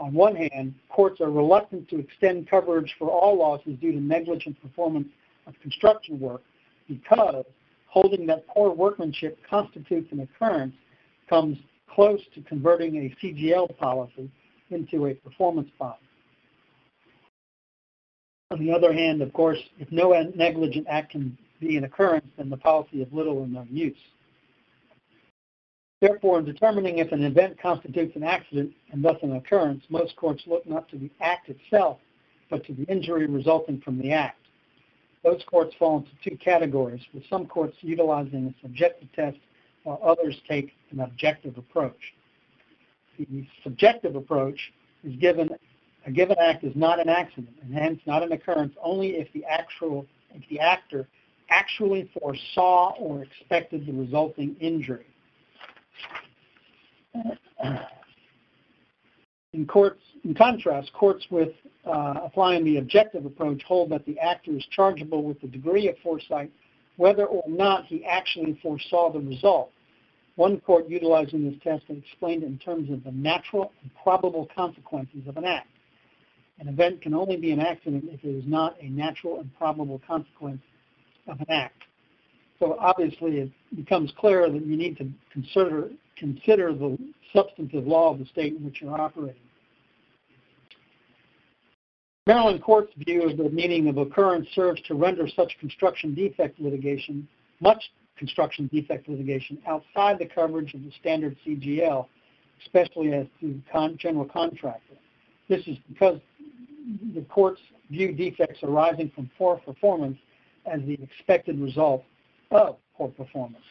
On 0.00 0.14
one 0.14 0.34
hand, 0.34 0.74
courts 0.88 1.20
are 1.20 1.30
reluctant 1.30 1.86
to 1.90 1.98
extend 1.98 2.48
coverage 2.48 2.94
for 2.98 3.10
all 3.10 3.36
losses 3.36 3.78
due 3.78 3.92
to 3.92 4.00
negligent 4.00 4.58
performance 4.62 5.08
of 5.46 5.52
construction 5.60 6.18
work 6.18 6.40
because 6.88 7.44
holding 7.88 8.24
that 8.28 8.46
poor 8.46 8.70
workmanship 8.70 9.38
constitutes 9.50 10.10
an 10.12 10.20
occurrence 10.20 10.74
comes 11.28 11.58
close 11.90 12.20
to 12.34 12.40
converting 12.40 12.96
a 12.96 13.14
CGL 13.22 13.76
policy 13.76 14.30
into 14.70 15.08
a 15.08 15.12
performance 15.12 15.68
bond. 15.78 15.96
On 18.50 18.58
the 18.58 18.72
other 18.72 18.94
hand, 18.94 19.20
of 19.20 19.30
course, 19.34 19.58
if 19.78 19.92
no 19.92 20.12
negligent 20.34 20.86
act 20.88 21.10
can 21.10 21.36
be 21.60 21.76
an 21.76 21.84
occurrence, 21.84 22.28
then 22.38 22.48
the 22.48 22.56
policy 22.56 23.02
is 23.02 23.12
little 23.12 23.36
or 23.36 23.46
no 23.46 23.66
use. 23.70 23.98
Therefore, 26.02 26.40
in 26.40 26.44
determining 26.44 26.98
if 26.98 27.12
an 27.12 27.22
event 27.22 27.60
constitutes 27.62 28.16
an 28.16 28.24
accident 28.24 28.72
and 28.90 29.04
thus 29.04 29.18
an 29.22 29.36
occurrence, 29.36 29.84
most 29.88 30.16
courts 30.16 30.42
look 30.48 30.66
not 30.66 30.88
to 30.88 30.98
the 30.98 31.08
act 31.20 31.48
itself, 31.48 31.98
but 32.50 32.66
to 32.66 32.74
the 32.74 32.82
injury 32.86 33.26
resulting 33.26 33.80
from 33.80 34.00
the 34.00 34.10
act. 34.10 34.40
Those 35.22 35.44
courts 35.46 35.76
fall 35.78 35.98
into 35.98 36.10
two 36.28 36.36
categories, 36.38 37.00
with 37.14 37.22
some 37.30 37.46
courts 37.46 37.76
utilizing 37.82 38.48
a 38.48 38.62
subjective 38.62 39.12
test 39.12 39.38
while 39.84 40.00
others 40.02 40.36
take 40.48 40.72
an 40.90 40.98
objective 40.98 41.56
approach. 41.56 42.14
The 43.16 43.46
subjective 43.62 44.16
approach 44.16 44.72
is 45.04 45.14
given 45.20 45.50
a 46.04 46.10
given 46.10 46.36
act 46.40 46.64
is 46.64 46.74
not 46.74 46.98
an 46.98 47.08
accident 47.08 47.54
and 47.62 47.72
hence 47.72 48.00
not 48.06 48.24
an 48.24 48.32
occurrence 48.32 48.74
only 48.82 49.10
if 49.10 49.32
the 49.34 49.44
actual 49.44 50.04
if 50.34 50.42
the 50.48 50.58
actor 50.58 51.06
actually 51.48 52.10
foresaw 52.18 52.92
or 52.98 53.22
expected 53.22 53.86
the 53.86 53.92
resulting 53.92 54.56
injury. 54.58 55.06
In 59.52 59.66
courts, 59.66 60.00
in 60.24 60.34
contrast, 60.34 60.92
courts 60.94 61.26
with 61.30 61.50
uh, 61.84 62.14
applying 62.24 62.64
the 62.64 62.78
objective 62.78 63.26
approach 63.26 63.62
hold 63.64 63.90
that 63.90 64.06
the 64.06 64.18
actor 64.18 64.52
is 64.52 64.64
chargeable 64.74 65.22
with 65.22 65.40
the 65.40 65.48
degree 65.48 65.88
of 65.88 65.96
foresight 66.02 66.50
whether 66.96 67.24
or 67.24 67.44
not 67.48 67.86
he 67.86 68.04
actually 68.04 68.58
foresaw 68.62 69.12
the 69.12 69.18
result. 69.18 69.70
One 70.36 70.60
court 70.60 70.88
utilizing 70.88 71.44
this 71.44 71.58
test 71.62 71.84
explained 71.88 72.42
it 72.42 72.46
in 72.46 72.58
terms 72.58 72.90
of 72.90 73.04
the 73.04 73.12
natural 73.12 73.72
and 73.82 73.90
probable 74.02 74.48
consequences 74.54 75.26
of 75.26 75.36
an 75.36 75.44
act. 75.44 75.68
An 76.58 76.68
event 76.68 77.02
can 77.02 77.14
only 77.14 77.36
be 77.36 77.50
an 77.50 77.60
accident 77.60 78.04
if 78.08 78.24
it 78.24 78.28
is 78.28 78.44
not 78.46 78.76
a 78.80 78.88
natural 78.88 79.40
and 79.40 79.50
probable 79.56 80.00
consequence 80.06 80.62
of 81.26 81.40
an 81.40 81.46
act. 81.50 81.82
So 82.62 82.76
obviously 82.78 83.38
it 83.38 83.50
becomes 83.74 84.12
clear 84.16 84.48
that 84.48 84.64
you 84.64 84.76
need 84.76 84.96
to 84.98 85.10
consider, 85.32 85.90
consider 86.16 86.72
the 86.72 86.96
substantive 87.34 87.88
law 87.88 88.12
of 88.12 88.20
the 88.20 88.26
state 88.26 88.54
in 88.54 88.64
which 88.64 88.80
you're 88.80 89.00
operating. 89.00 89.42
Maryland 92.28 92.62
court's 92.62 92.92
view 92.98 93.28
of 93.28 93.36
the 93.36 93.50
meaning 93.50 93.88
of 93.88 93.96
occurrence 93.96 94.46
serves 94.54 94.80
to 94.82 94.94
render 94.94 95.26
such 95.26 95.58
construction 95.58 96.14
defect 96.14 96.60
litigation, 96.60 97.26
much 97.58 97.90
construction 98.16 98.70
defect 98.72 99.08
litigation, 99.08 99.58
outside 99.66 100.20
the 100.20 100.26
coverage 100.26 100.72
of 100.72 100.84
the 100.84 100.92
standard 101.00 101.36
CGL, 101.44 102.06
especially 102.64 103.12
as 103.12 103.26
to 103.40 103.60
con- 103.72 103.96
general 103.98 104.24
contractor. 104.24 104.94
This 105.48 105.66
is 105.66 105.78
because 105.88 106.20
the 107.12 107.22
courts 107.22 107.60
view 107.90 108.12
defects 108.12 108.60
arising 108.62 109.10
from 109.16 109.28
poor 109.36 109.56
performance 109.56 110.16
as 110.64 110.80
the 110.82 110.96
expected 111.02 111.58
result 111.58 112.04
of 112.52 112.76
poor 112.96 113.08
performance. 113.08 113.64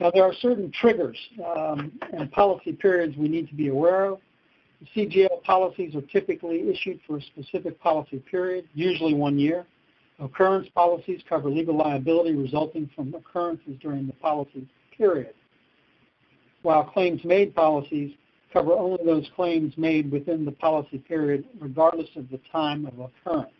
Now, 0.00 0.10
there 0.12 0.22
are 0.22 0.34
certain 0.34 0.70
triggers 0.70 1.18
um, 1.56 1.92
and 2.12 2.30
policy 2.30 2.72
periods 2.72 3.16
we 3.16 3.28
need 3.28 3.48
to 3.48 3.54
be 3.54 3.68
aware 3.68 4.04
of. 4.06 4.20
The 4.80 5.06
CGL 5.06 5.42
policies 5.42 5.96
are 5.96 6.02
typically 6.02 6.68
issued 6.68 7.00
for 7.06 7.16
a 7.16 7.22
specific 7.22 7.80
policy 7.80 8.22
period, 8.30 8.68
usually 8.74 9.14
one 9.14 9.38
year. 9.38 9.66
Occurrence 10.20 10.68
policies 10.74 11.20
cover 11.28 11.48
legal 11.48 11.76
liability 11.76 12.34
resulting 12.34 12.88
from 12.94 13.14
occurrences 13.14 13.76
during 13.80 14.06
the 14.06 14.12
policy 14.14 14.68
period, 14.96 15.34
while 16.62 16.84
claims 16.84 17.24
made 17.24 17.54
policies 17.54 18.14
cover 18.52 18.72
only 18.72 19.04
those 19.04 19.28
claims 19.36 19.76
made 19.76 20.10
within 20.10 20.44
the 20.44 20.52
policy 20.52 20.98
period, 20.98 21.44
regardless 21.60 22.08
of 22.16 22.28
the 22.30 22.40
time 22.50 22.86
of 22.86 22.98
occurrence. 22.98 23.52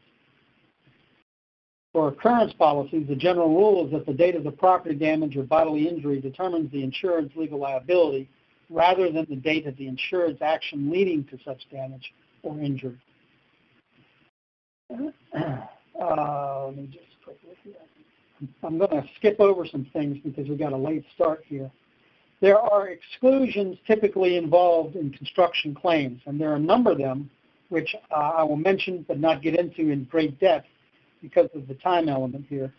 For 1.92 2.09
occurrence 2.09 2.52
policies, 2.52 3.07
the 3.09 3.16
general 3.16 3.49
rule 3.49 3.87
is 3.87 3.92
that 3.92 4.07
the 4.07 4.12
date 4.12 4.35
of 4.35 4.45
the 4.45 4.50
property 4.50 4.95
damage 4.95 5.37
or 5.37 5.42
bodily 5.42 5.88
injury 5.88 6.21
determines 6.21 6.71
the 6.71 6.83
insured's 6.83 7.35
legal 7.35 7.59
liability 7.59 8.28
rather 8.71 9.11
than 9.11 9.26
the 9.30 9.37
date 9.37 9.66
of 9.66 9.76
the 9.76 9.88
insured's 9.88 10.42
action 10.42 10.90
leading 10.90 11.25
to 11.25 11.38
such 11.45 11.68
damage 11.71 12.12
or 12.42 12.59
injury. 12.61 12.99
Uh, 16.00 16.66
let 16.66 16.76
me 16.76 16.87
just 16.87 17.07
quickly 17.25 17.75
I'm 18.62 18.78
going 18.78 18.90
to 18.90 19.04
skip 19.16 19.40
over 19.40 19.66
some 19.66 19.87
things 19.92 20.16
because 20.23 20.49
we 20.49 20.54
got 20.54 20.73
a 20.73 20.76
late 20.76 21.04
start 21.14 21.42
here. 21.45 21.71
There 22.40 22.59
are 22.59 22.88
exclusions 22.88 23.78
typically 23.85 24.37
involved 24.37 24.95
in 24.95 25.11
construction 25.11 25.75
claims, 25.75 26.21
and 26.26 26.40
there 26.40 26.52
are 26.52 26.57
a 26.57 26.61
number 26.61 26.92
of 26.92 26.99
them 26.99 27.30
which 27.68 27.97
uh, 28.12 28.14
I 28.14 28.45
will 28.45 28.57
mention 28.57 29.04
but 29.09 29.18
not 29.18 29.42
get 29.42 29.59
into 29.59 29.90
in 29.90 30.04
great 30.04 30.38
depth 30.38 30.68
because 31.22 31.48
of 31.54 31.68
the 31.68 31.75
time 31.75 32.08
element 32.08 32.46
here. 32.48 32.72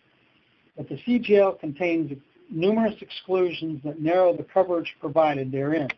But 0.76 0.88
the 0.88 0.96
CGL 0.96 1.60
contains 1.60 2.12
numerous 2.50 2.94
exclusions 3.00 3.80
that 3.84 4.00
narrow 4.00 4.36
the 4.36 4.42
coverage 4.44 4.96
provided 5.00 5.52
therein. 5.52 5.88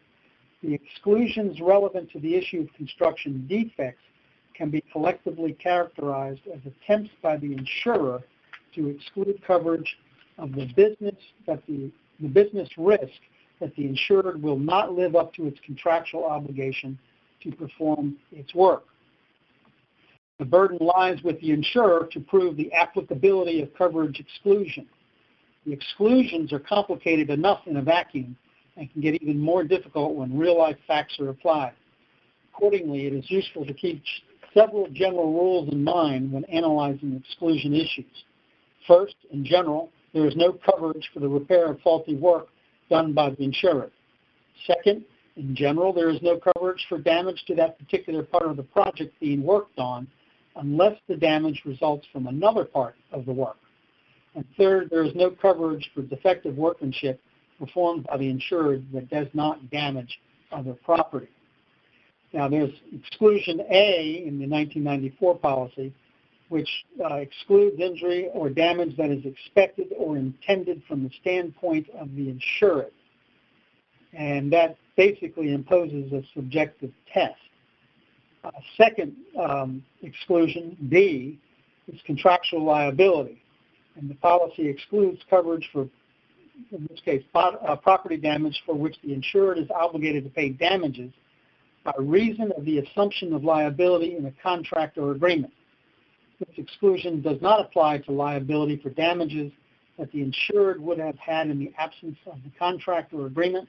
The 0.63 0.75
exclusions 0.75 1.61
relevant 1.61 2.11
to 2.13 2.21
the 2.21 2.35
issue 2.35 2.61
of 2.61 2.73
construction 2.75 3.47
defects 3.49 4.03
can 4.55 4.71
be 4.71 4.83
collectively 4.93 5.55
characterized 5.55 6.43
as 6.53 6.61
attempts 6.67 7.11
by 7.23 7.37
the 7.37 7.53
insurer 7.53 8.23
to 8.75 8.89
exclude 8.89 9.41
coverage 9.47 9.97
of 10.39 10.53
the 10.53 10.67
business 10.77 11.17
that 11.47 11.65
the, 11.67 11.91
the 12.21 12.29
business 12.29 12.69
risk 12.77 13.21
that 13.61 13.75
the 13.77 13.87
insured 13.87 14.43
will 14.43 14.59
not 14.59 14.93
live 14.93 15.15
up 15.15 15.33
to 15.35 15.47
its 15.47 15.59
contractual 15.65 16.25
obligation 16.25 16.99
to 17.43 17.53
perform 17.53 18.17
its 18.33 18.55
work. 18.55 18.85
The 20.43 20.49
burden 20.49 20.79
lies 20.81 21.23
with 21.23 21.41
the 21.41 21.53
insurer 21.53 22.09
to 22.11 22.19
prove 22.19 22.57
the 22.57 22.73
applicability 22.73 23.63
of 23.63 23.73
coverage 23.75 24.19
exclusion. 24.19 24.89
The 25.65 25.73
exclusions 25.73 26.53
are 26.53 26.59
complicated 26.59 27.31
enough 27.31 27.61
in 27.67 27.77
a 27.77 27.81
vacuum 27.81 28.37
and 28.77 28.93
can 28.93 29.03
get 29.03 29.23
even 29.23 29.39
more 29.39 29.63
difficult 29.63 30.17
when 30.17 30.37
real-life 30.37 30.79
facts 30.89 31.21
are 31.21 31.29
applied. 31.29 31.75
Accordingly, 32.53 33.07
it 33.07 33.13
is 33.13 33.31
useful 33.31 33.65
to 33.65 33.73
keep 33.73 34.03
several 34.53 34.89
general 34.89 35.33
rules 35.33 35.73
in 35.73 35.85
mind 35.85 36.33
when 36.33 36.45
analyzing 36.47 37.23
exclusion 37.25 37.73
issues. 37.73 38.25
First, 38.89 39.15
in 39.31 39.45
general, 39.45 39.91
there 40.13 40.27
is 40.27 40.35
no 40.35 40.59
coverage 40.69 41.09
for 41.15 41.21
the 41.21 41.29
repair 41.29 41.71
of 41.71 41.81
faulty 41.83 42.17
work 42.17 42.49
done 42.91 43.13
by 43.13 43.31
the 43.31 43.45
insurer. 43.45 43.93
Second, 44.67 45.05
in 45.37 45.55
general, 45.55 45.93
there 45.93 46.11
is 46.11 46.21
no 46.21 46.41
coverage 46.57 46.85
for 46.89 46.99
damage 46.99 47.45
to 47.47 47.55
that 47.55 47.79
particular 47.79 48.25
part 48.25 48.47
of 48.47 48.57
the 48.57 48.65
project 48.65 49.15
being 49.21 49.45
worked 49.45 49.79
on 49.79 50.09
unless 50.57 50.99
the 51.09 51.17
damage 51.17 51.63
results 51.65 52.07
from 52.13 52.27
another 52.27 52.65
part 52.65 52.95
of 53.13 53.27
the 53.27 53.33
work. 53.33 53.57
And 54.35 54.45
third, 54.57 54.89
there 54.91 55.05
is 55.05 55.15
no 55.15 55.31
coverage 55.31 55.91
for 55.95 56.03
defective 56.03 56.57
workmanship 56.57 57.21
performed 57.59 58.05
by 58.05 58.17
the 58.17 58.29
insured 58.29 58.85
that 58.93 59.11
does 59.11 59.29
not 59.35 59.71
damage 59.71 60.19
other 60.51 60.75
property. 60.85 61.29
Now, 62.33 62.49
there's 62.49 62.73
exclusion 62.93 63.61
A 63.71 64.25
in 64.27 64.39
the 64.39 64.49
1994 64.49 65.39
policy, 65.39 65.93
which 66.49 66.69
uh, 67.05 67.17
excludes 67.17 67.79
injury 67.79 68.29
or 68.33 68.49
damage 68.49 68.97
that 68.97 69.11
is 69.11 69.25
expected 69.25 69.89
or 69.99 70.17
intended 70.17 70.83
from 70.89 71.05
the 71.05 71.11
standpoint 71.21 71.89
of 71.99 72.15
the 72.15 72.31
insured. 72.31 72.93
And 74.15 74.53
that 74.53 74.77
basically 74.97 75.53
imposes 75.53 76.13
a 76.13 76.23
subjective 76.35 76.91
test. 77.13 77.37
Uh, 78.45 78.51
second 78.77 79.15
um, 79.41 79.83
exclusion, 80.03 80.77
B, 80.89 81.39
is 81.93 82.01
contractual 82.05 82.65
liability. 82.65 83.41
And 83.97 84.11
the 84.11 84.15
policy 84.17 84.69
excludes 84.69 85.21
coverage 85.29 85.69
for, 85.73 85.83
in 86.73 86.89
this 86.91 87.01
case, 87.05 87.23
uh, 87.35 87.77
property 87.77 88.17
damage 88.17 88.63
for 88.67 88.75
which 88.75 88.97
the 89.05 89.13
insured 89.13 89.59
is 89.59 89.69
obligated 89.71 90.25
to 90.25 90.31
pay 90.31 90.49
damages 90.49 91.13
by 91.85 91.93
reason 91.99 92.53
of 92.57 92.65
the 92.65 92.79
assumption 92.79 93.33
of 93.33 93.45
liability 93.45 94.17
in 94.17 94.27
a 94.27 94.33
contract 94.43 94.99
or 94.99 95.13
agreement. 95.13 95.53
This 96.39 96.49
exclusion 96.57 97.21
does 97.23 97.41
not 97.41 97.61
apply 97.61 97.99
to 97.99 98.13
liability 98.13 98.81
for 98.83 98.91
damages 98.91 99.53
that 99.99 100.11
the 100.13 100.23
insured 100.23 100.81
would 100.81 100.99
have 100.99 101.17
had 101.19 101.49
in 101.49 101.59
the 101.59 101.73
absence 101.79 102.17
of 102.27 102.39
the 102.45 102.51
contract 102.59 103.13
or 103.13 103.27
agreement 103.27 103.69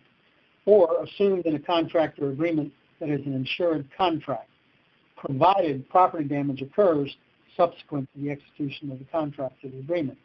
or 0.65 1.03
assumed 1.03 1.45
in 1.45 1.55
a 1.55 1.59
contract 1.59 2.17
or 2.19 2.29
agreement 2.29 2.71
that 2.99 3.09
is 3.09 3.25
an 3.25 3.33
insured 3.33 3.85
contract, 3.97 4.49
provided 5.15 5.87
property 5.89 6.25
damage 6.25 6.61
occurs 6.61 7.15
subsequent 7.55 8.09
to 8.13 8.21
the 8.21 8.31
execution 8.31 8.91
of 8.91 8.99
the 8.99 9.05
contract 9.05 9.55
or 9.63 9.69
the 9.69 9.79
agreement. 9.79 10.17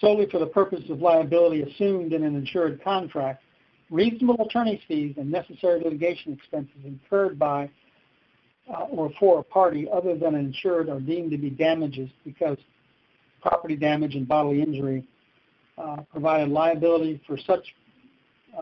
Solely 0.00 0.26
for 0.30 0.38
the 0.38 0.46
purpose 0.46 0.82
of 0.90 1.00
liability 1.00 1.62
assumed 1.62 2.12
in 2.12 2.22
an 2.22 2.36
insured 2.36 2.82
contract, 2.82 3.42
reasonable 3.90 4.44
attorney's 4.46 4.80
fees 4.88 5.14
and 5.16 5.30
necessary 5.30 5.80
litigation 5.82 6.32
expenses 6.32 6.76
incurred 6.84 7.38
by 7.38 7.70
uh, 8.68 8.82
or 8.90 9.10
for 9.18 9.40
a 9.40 9.42
party 9.42 9.86
other 9.92 10.16
than 10.16 10.34
an 10.34 10.46
insured 10.46 10.88
are 10.88 11.00
deemed 11.00 11.30
to 11.30 11.38
be 11.38 11.50
damages 11.50 12.10
because 12.24 12.58
property 13.40 13.76
damage 13.76 14.16
and 14.16 14.26
bodily 14.26 14.60
injury 14.60 15.06
uh, 15.78 15.98
provided 16.10 16.48
liability 16.48 17.20
for 17.26 17.38
such 17.38 17.64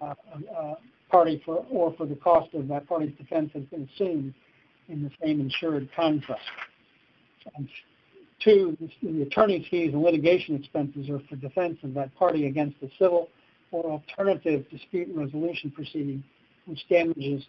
uh, 0.02 0.14
uh, 0.56 0.74
party 1.10 1.40
for, 1.44 1.64
or 1.70 1.94
for 1.96 2.06
the 2.06 2.16
cost 2.16 2.52
of 2.54 2.68
that 2.68 2.86
party's 2.86 3.16
defense 3.16 3.50
has 3.54 3.62
been 3.64 3.88
assumed 3.94 4.34
in 4.88 5.02
the 5.02 5.10
same 5.22 5.40
insured 5.40 5.88
contract. 5.94 6.42
And 7.56 7.68
two, 8.42 8.76
the 9.02 9.22
attorney's 9.22 9.66
fees 9.70 9.92
and 9.92 10.02
litigation 10.02 10.54
expenses 10.56 11.08
are 11.10 11.20
for 11.28 11.36
defense 11.36 11.78
of 11.82 11.94
that 11.94 12.14
party 12.16 12.46
against 12.46 12.80
the 12.80 12.90
civil 12.98 13.28
or 13.70 13.84
alternative 13.84 14.64
dispute 14.70 15.08
resolution 15.14 15.70
proceeding 15.70 16.22
which 16.66 16.80
damages 16.88 17.44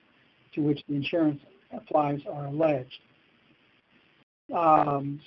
to 0.53 0.61
which 0.61 0.81
the 0.87 0.95
insurance 0.95 1.39
applies 1.71 2.19
are 2.31 2.45
alleged. 2.45 2.99
Um, 4.55 5.19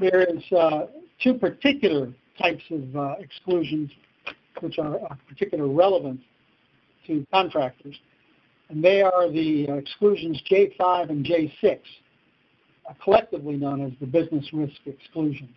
there 0.00 0.22
is 0.22 0.42
uh, 0.52 0.86
two 1.22 1.34
particular 1.34 2.12
types 2.40 2.62
of 2.70 2.96
uh, 2.96 3.14
exclusions 3.18 3.90
which 4.60 4.78
are 4.78 4.96
of 4.96 5.18
particular 5.28 5.66
relevance 5.66 6.20
to 7.06 7.26
contractors, 7.32 7.96
and 8.68 8.82
they 8.82 9.02
are 9.02 9.30
the 9.30 9.64
exclusions 9.64 10.40
J5 10.50 11.10
and 11.10 11.24
J6, 11.24 11.80
uh, 12.88 12.92
collectively 13.02 13.56
known 13.56 13.84
as 13.84 13.92
the 14.00 14.06
business 14.06 14.46
risk 14.52 14.76
exclusions. 14.86 15.56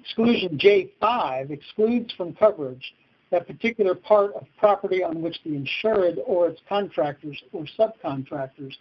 Exclusion 0.00 0.58
J5 0.58 1.50
excludes 1.50 2.12
from 2.14 2.34
coverage 2.34 2.94
that 3.30 3.46
particular 3.46 3.94
part 3.94 4.34
of 4.34 4.46
property 4.58 5.02
on 5.02 5.22
which 5.22 5.36
the 5.44 5.54
insured 5.54 6.18
or 6.26 6.48
its 6.48 6.60
contractors 6.68 7.40
or 7.52 7.64
subcontractors 7.78 8.72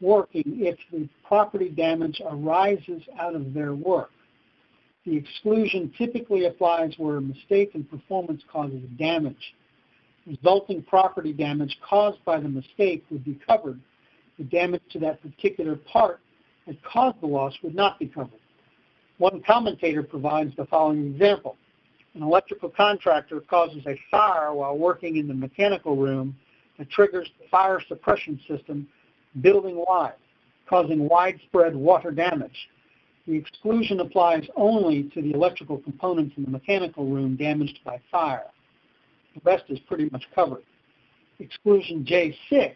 working 0.00 0.42
if 0.60 0.76
the 0.92 1.08
property 1.26 1.68
damage 1.68 2.20
arises 2.28 3.02
out 3.18 3.36
of 3.36 3.54
their 3.54 3.74
work. 3.74 4.10
The 5.06 5.16
exclusion 5.16 5.92
typically 5.96 6.46
applies 6.46 6.94
where 6.96 7.16
a 7.16 7.20
mistake 7.20 7.72
in 7.74 7.84
performance 7.84 8.42
causes 8.50 8.82
damage. 8.98 9.54
Resulting 10.26 10.82
property 10.82 11.32
damage 11.32 11.78
caused 11.86 12.24
by 12.24 12.40
the 12.40 12.48
mistake 12.48 13.04
would 13.10 13.24
be 13.24 13.38
covered. 13.46 13.78
The 14.38 14.44
damage 14.44 14.82
to 14.90 14.98
that 15.00 15.20
particular 15.22 15.76
part 15.76 16.20
that 16.66 16.82
caused 16.82 17.20
the 17.20 17.26
loss 17.26 17.54
would 17.62 17.74
not 17.74 17.98
be 17.98 18.06
covered. 18.06 18.40
One 19.18 19.42
commentator 19.46 20.02
provides 20.02 20.56
the 20.56 20.64
following 20.66 21.06
example. 21.06 21.56
An 22.14 22.22
electrical 22.22 22.68
contractor 22.68 23.40
causes 23.40 23.82
a 23.86 23.98
fire 24.10 24.54
while 24.54 24.78
working 24.78 25.16
in 25.16 25.28
the 25.28 25.34
mechanical 25.34 25.96
room 25.96 26.36
that 26.78 26.90
triggers 26.90 27.28
the 27.40 27.48
fire 27.48 27.80
suppression 27.86 28.40
system 28.48 28.88
building-wide, 29.40 30.14
causing 30.68 31.08
widespread 31.08 31.74
water 31.74 32.10
damage. 32.10 32.68
The 33.26 33.34
exclusion 33.34 34.00
applies 34.00 34.44
only 34.56 35.04
to 35.14 35.22
the 35.22 35.32
electrical 35.32 35.78
components 35.78 36.34
in 36.36 36.44
the 36.44 36.50
mechanical 36.50 37.06
room 37.06 37.36
damaged 37.36 37.80
by 37.84 38.00
fire. 38.10 38.46
The 39.34 39.40
rest 39.44 39.64
is 39.68 39.78
pretty 39.80 40.08
much 40.10 40.24
covered. 40.34 40.62
Exclusion 41.38 42.04
J6 42.04 42.74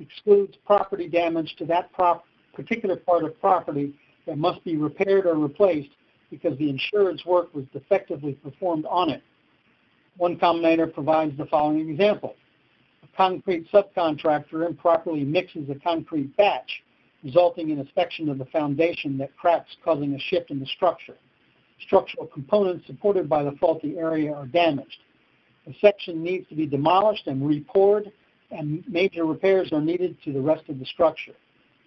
excludes 0.00 0.56
property 0.64 1.08
damage 1.08 1.54
to 1.58 1.64
that 1.66 1.92
prop 1.92 2.24
particular 2.54 2.96
part 2.96 3.24
of 3.24 3.38
property 3.40 3.94
that 4.26 4.38
must 4.38 4.62
be 4.64 4.76
repaired 4.76 5.26
or 5.26 5.34
replaced 5.34 5.90
because 6.30 6.56
the 6.58 6.70
insured's 6.70 7.24
work 7.24 7.52
was 7.54 7.64
defectively 7.72 8.34
performed 8.34 8.86
on 8.88 9.10
it. 9.10 9.22
One 10.16 10.38
commentator 10.38 10.86
provides 10.86 11.36
the 11.36 11.46
following 11.46 11.88
example. 11.90 12.36
A 13.02 13.16
concrete 13.16 13.70
subcontractor 13.72 14.66
improperly 14.66 15.24
mixes 15.24 15.68
a 15.68 15.74
concrete 15.74 16.36
batch, 16.36 16.82
resulting 17.22 17.70
in 17.70 17.80
a 17.80 17.84
section 17.94 18.28
of 18.28 18.38
the 18.38 18.44
foundation 18.46 19.18
that 19.18 19.36
cracks, 19.36 19.76
causing 19.84 20.14
a 20.14 20.18
shift 20.18 20.50
in 20.50 20.60
the 20.60 20.66
structure. 20.66 21.16
Structural 21.80 22.26
components 22.26 22.86
supported 22.86 23.28
by 23.28 23.42
the 23.42 23.52
faulty 23.60 23.98
area 23.98 24.32
are 24.32 24.46
damaged. 24.46 24.98
The 25.66 25.74
section 25.80 26.22
needs 26.22 26.48
to 26.48 26.54
be 26.54 26.66
demolished 26.66 27.26
and 27.26 27.46
repoured, 27.46 28.12
and 28.50 28.84
major 28.88 29.24
repairs 29.24 29.72
are 29.72 29.80
needed 29.80 30.16
to 30.24 30.32
the 30.32 30.40
rest 30.40 30.68
of 30.68 30.78
the 30.78 30.86
structure. 30.86 31.32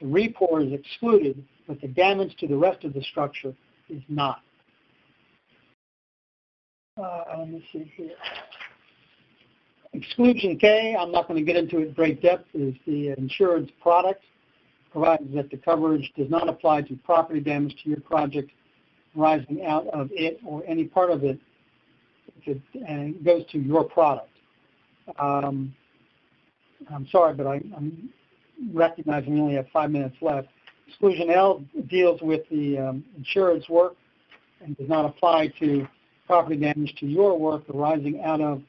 The 0.02 0.08
repour 0.08 0.66
is 0.66 0.74
excluded, 0.74 1.44
but 1.68 1.80
the 1.82 1.88
damage 1.88 2.36
to 2.38 2.48
the 2.48 2.58
rest 2.58 2.84
of 2.84 2.94
the 2.94 3.02
structure 3.04 3.54
is 3.90 4.02
not. 4.10 4.42
Uh, 7.02 7.24
let 7.38 7.50
me 7.50 7.64
see 7.72 7.92
here. 7.96 8.16
Exclusion 9.94 10.58
K, 10.58 10.96
I'm 11.00 11.12
not 11.12 11.28
going 11.28 11.40
to 11.40 11.46
get 11.46 11.56
into 11.56 11.80
it 11.80 11.88
in 11.88 11.94
great 11.94 12.22
depth, 12.22 12.48
is 12.54 12.74
the 12.86 13.10
insurance 13.18 13.70
product. 13.82 14.24
Provides 14.92 15.24
that 15.36 15.50
the 15.52 15.58
coverage 15.58 16.12
does 16.18 16.30
not 16.30 16.50
apply 16.50 16.82
to 16.84 16.96
property 17.04 17.40
damage 17.40 17.76
to 17.84 17.90
your 17.90 18.00
project 18.00 18.52
arising 19.18 19.66
out 19.66 19.88
of 19.88 20.10
it 20.12 20.40
or 20.46 20.64
any 20.68 20.84
part 20.84 21.12
of 21.12 21.24
it, 21.24 21.40
and 22.48 23.16
it 23.16 23.24
goes 23.24 23.46
to 23.52 23.60
your 23.60 23.84
product. 23.84 24.30
Um, 25.20 25.74
I'm 26.94 27.08
sorry, 27.08 27.34
but 27.34 27.48
I, 27.48 27.56
am 27.76 28.10
recognizing 28.74 29.34
we 29.34 29.42
only 29.42 29.56
have 29.56 29.68
five 29.72 29.92
minutes 29.92 30.16
left. 30.22 30.48
Exclusion 30.88 31.30
L 31.30 31.64
deals 31.90 32.22
with 32.22 32.42
the 32.50 32.78
um, 32.78 33.06
insurance 33.18 33.68
work 33.68 33.96
and 34.62 34.78
does 34.78 34.88
not 34.88 35.06
apply 35.06 35.48
to 35.60 35.88
property 36.26 36.58
damage 36.58 36.94
to 37.00 37.06
your 37.06 37.38
work 37.38 37.64
arising 37.74 38.22
out 38.24 38.42
of 38.42 38.62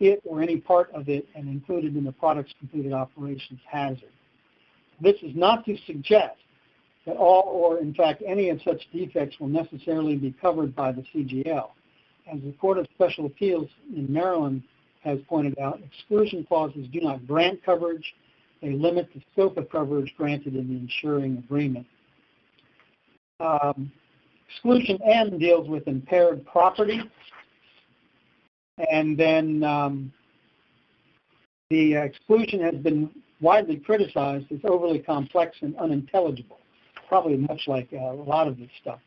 it 0.00 0.20
or 0.24 0.42
any 0.42 0.56
part 0.56 0.90
of 0.92 1.08
it 1.08 1.26
and 1.34 1.48
included 1.48 1.96
in 1.96 2.04
the 2.04 2.12
product's 2.12 2.52
completed 2.58 2.92
operations 2.92 3.60
hazard. 3.70 4.10
This 5.00 5.16
is 5.22 5.34
not 5.34 5.64
to 5.66 5.76
suggest 5.86 6.36
that 7.06 7.16
all 7.16 7.42
or 7.46 7.78
in 7.78 7.94
fact 7.94 8.22
any 8.26 8.48
of 8.50 8.60
such 8.62 8.82
defects 8.92 9.38
will 9.38 9.48
necessarily 9.48 10.16
be 10.16 10.32
covered 10.40 10.74
by 10.74 10.92
the 10.92 11.02
CGL. 11.14 11.70
As 12.32 12.40
the 12.40 12.52
Court 12.52 12.78
of 12.78 12.86
Special 12.94 13.26
Appeals 13.26 13.68
in 13.94 14.10
Maryland 14.12 14.62
has 15.02 15.18
pointed 15.28 15.58
out, 15.58 15.80
exclusion 15.84 16.44
clauses 16.44 16.86
do 16.92 17.00
not 17.00 17.26
grant 17.26 17.62
coverage. 17.62 18.14
They 18.62 18.70
limit 18.72 19.10
the 19.14 19.20
scope 19.32 19.58
of 19.58 19.68
coverage 19.68 20.14
granted 20.16 20.56
in 20.56 20.68
the 20.68 20.74
insuring 20.74 21.38
agreement. 21.38 21.86
Um, 23.40 23.92
exclusion 24.48 24.98
N 25.02 25.38
deals 25.38 25.68
with 25.68 25.86
impaired 25.86 26.46
property. 26.46 27.00
And 28.90 29.18
then 29.18 29.62
um, 29.62 30.12
the 31.68 31.94
exclusion 31.94 32.60
has 32.60 32.74
been 32.76 33.10
widely 33.40 33.76
criticized 33.76 34.46
as 34.50 34.60
overly 34.64 35.00
complex 35.00 35.56
and 35.60 35.76
unintelligible, 35.76 36.58
probably 37.08 37.36
much 37.36 37.62
like 37.66 37.88
uh, 37.92 37.98
a 37.98 38.14
lot 38.14 38.48
of 38.48 38.56
this 38.56 38.70
stuff. 38.80 39.00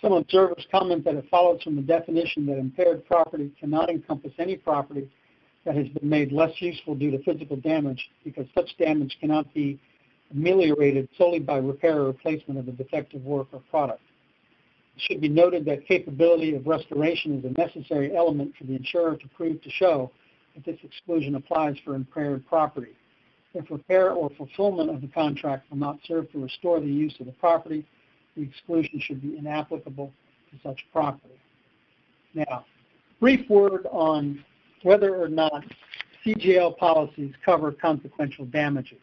Some 0.00 0.12
observers 0.12 0.66
comment 0.70 1.04
that 1.04 1.16
it 1.16 1.26
follows 1.30 1.62
from 1.62 1.74
the 1.76 1.82
definition 1.82 2.46
that 2.46 2.58
impaired 2.58 3.04
property 3.06 3.50
cannot 3.58 3.90
encompass 3.90 4.32
any 4.38 4.56
property 4.56 5.08
that 5.64 5.74
has 5.74 5.88
been 5.88 6.08
made 6.08 6.30
less 6.30 6.52
useful 6.60 6.94
due 6.94 7.10
to 7.10 7.22
physical 7.24 7.56
damage 7.56 8.08
because 8.24 8.46
such 8.54 8.76
damage 8.78 9.16
cannot 9.20 9.52
be 9.54 9.78
ameliorated 10.30 11.08
solely 11.16 11.40
by 11.40 11.56
repair 11.56 12.00
or 12.00 12.06
replacement 12.06 12.60
of 12.60 12.68
a 12.68 12.72
defective 12.72 13.24
work 13.24 13.48
or 13.52 13.60
product. 13.70 14.02
It 14.96 15.02
should 15.02 15.20
be 15.20 15.28
noted 15.28 15.64
that 15.64 15.86
capability 15.86 16.54
of 16.54 16.66
restoration 16.66 17.38
is 17.38 17.44
a 17.44 17.60
necessary 17.60 18.16
element 18.16 18.54
for 18.56 18.64
the 18.64 18.76
insurer 18.76 19.16
to 19.16 19.28
prove 19.28 19.60
to 19.62 19.70
show 19.70 20.10
that 20.54 20.64
this 20.64 20.78
exclusion 20.82 21.34
applies 21.34 21.76
for 21.84 21.94
impaired 21.94 22.46
property. 22.46 22.92
If 23.54 23.70
repair 23.70 24.12
or 24.12 24.30
fulfillment 24.36 24.90
of 24.90 25.00
the 25.00 25.08
contract 25.08 25.70
will 25.70 25.78
not 25.78 25.98
serve 26.06 26.30
to 26.32 26.38
restore 26.38 26.80
the 26.80 26.86
use 26.86 27.14
of 27.20 27.26
the 27.26 27.32
property, 27.32 27.84
the 28.36 28.42
exclusion 28.42 29.00
should 29.00 29.22
be 29.22 29.36
inapplicable 29.38 30.12
to 30.50 30.58
such 30.62 30.84
property. 30.92 31.34
Now, 32.34 32.64
brief 33.20 33.48
word 33.48 33.86
on 33.90 34.44
whether 34.82 35.16
or 35.16 35.28
not 35.28 35.64
CGL 36.24 36.76
policies 36.76 37.32
cover 37.44 37.72
consequential 37.72 38.44
damages. 38.46 38.98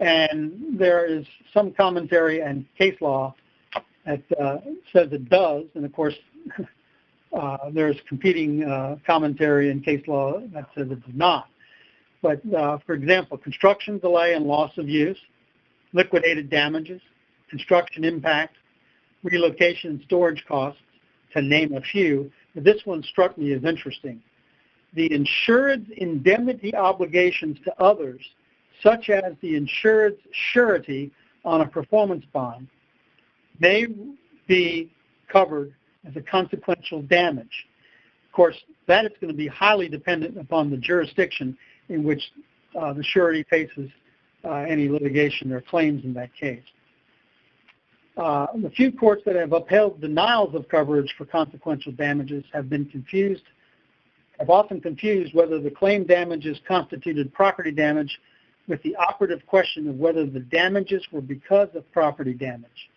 And 0.00 0.78
there 0.78 1.04
is 1.04 1.26
some 1.52 1.72
commentary 1.72 2.40
and 2.40 2.64
case 2.76 2.96
law 3.00 3.34
that 4.06 4.22
uh, 4.40 4.58
says 4.92 5.08
it 5.12 5.28
does, 5.28 5.64
and 5.74 5.84
of 5.84 5.92
course, 5.92 6.14
uh, 7.38 7.56
there's 7.72 7.96
competing 8.08 8.64
uh, 8.64 8.96
commentary 9.06 9.70
and 9.70 9.84
case 9.84 10.02
law 10.06 10.40
that 10.52 10.68
says 10.74 10.90
it 10.90 11.04
does 11.04 11.14
not. 11.14 11.48
But 12.22 12.40
uh, 12.54 12.78
for 12.86 12.94
example, 12.94 13.38
construction 13.38 13.98
delay 13.98 14.34
and 14.34 14.46
loss 14.46 14.76
of 14.78 14.88
use, 14.88 15.18
liquidated 15.92 16.50
damages, 16.50 17.00
construction 17.50 18.04
impact, 18.04 18.56
relocation 19.22 19.90
and 19.90 20.02
storage 20.06 20.44
costs, 20.46 20.80
to 21.34 21.42
name 21.42 21.74
a 21.74 21.80
few. 21.80 22.30
but 22.54 22.64
This 22.64 22.80
one 22.84 23.02
struck 23.02 23.36
me 23.36 23.52
as 23.52 23.64
interesting. 23.64 24.20
The 24.94 25.12
insured's 25.12 25.88
indemnity 25.96 26.74
obligations 26.74 27.58
to 27.64 27.82
others, 27.82 28.20
such 28.82 29.10
as 29.10 29.34
the 29.40 29.56
insured's 29.56 30.18
surety 30.52 31.12
on 31.44 31.60
a 31.60 31.66
performance 31.66 32.24
bond, 32.32 32.66
may 33.60 33.86
be 34.48 34.90
covered 35.28 35.72
as 36.06 36.16
a 36.16 36.22
consequential 36.22 37.02
damage. 37.02 37.66
Of 38.26 38.32
course, 38.32 38.56
that 38.86 39.04
is 39.04 39.12
going 39.20 39.32
to 39.32 39.36
be 39.36 39.46
highly 39.46 39.88
dependent 39.88 40.38
upon 40.38 40.70
the 40.70 40.76
jurisdiction 40.76 41.56
in 41.88 42.02
which 42.02 42.22
uh, 42.78 42.92
the 42.92 43.04
surety 43.04 43.44
faces 43.48 43.90
uh, 44.44 44.50
any 44.50 44.88
litigation 44.88 45.52
or 45.52 45.60
claims 45.60 46.04
in 46.04 46.14
that 46.14 46.34
case. 46.34 46.62
Uh, 48.20 48.46
the 48.60 48.68
few 48.68 48.92
courts 48.92 49.22
that 49.24 49.34
have 49.34 49.54
upheld 49.54 49.98
denials 49.98 50.54
of 50.54 50.68
coverage 50.68 51.10
for 51.16 51.24
consequential 51.24 51.90
damages 51.90 52.44
have 52.52 52.68
been 52.68 52.84
confused, 52.84 53.44
have 54.38 54.50
often 54.50 54.78
confused 54.78 55.32
whether 55.34 55.58
the 55.58 55.70
claim 55.70 56.04
damages 56.04 56.58
constituted 56.68 57.32
property 57.32 57.70
damage 57.70 58.18
with 58.68 58.82
the 58.82 58.94
operative 58.96 59.40
question 59.46 59.88
of 59.88 59.94
whether 59.94 60.26
the 60.26 60.40
damages 60.40 61.02
were 61.10 61.22
because 61.22 61.68
of 61.74 61.90
property 61.92 62.34
damage. 62.34 62.90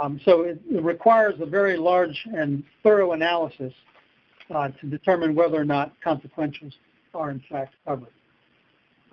Um, 0.00 0.18
so 0.24 0.42
it, 0.42 0.62
it, 0.70 0.82
requires 0.82 1.34
a 1.38 1.46
very 1.46 1.76
large 1.76 2.26
and 2.34 2.64
thorough 2.82 3.12
analysis 3.12 3.74
uh, 4.54 4.68
to 4.80 4.86
determine 4.86 5.34
whether 5.34 5.60
or 5.60 5.64
not 5.66 5.92
consequentials 6.02 6.72
are 7.12 7.30
in 7.30 7.42
fact 7.50 7.74
covered. 7.86 8.08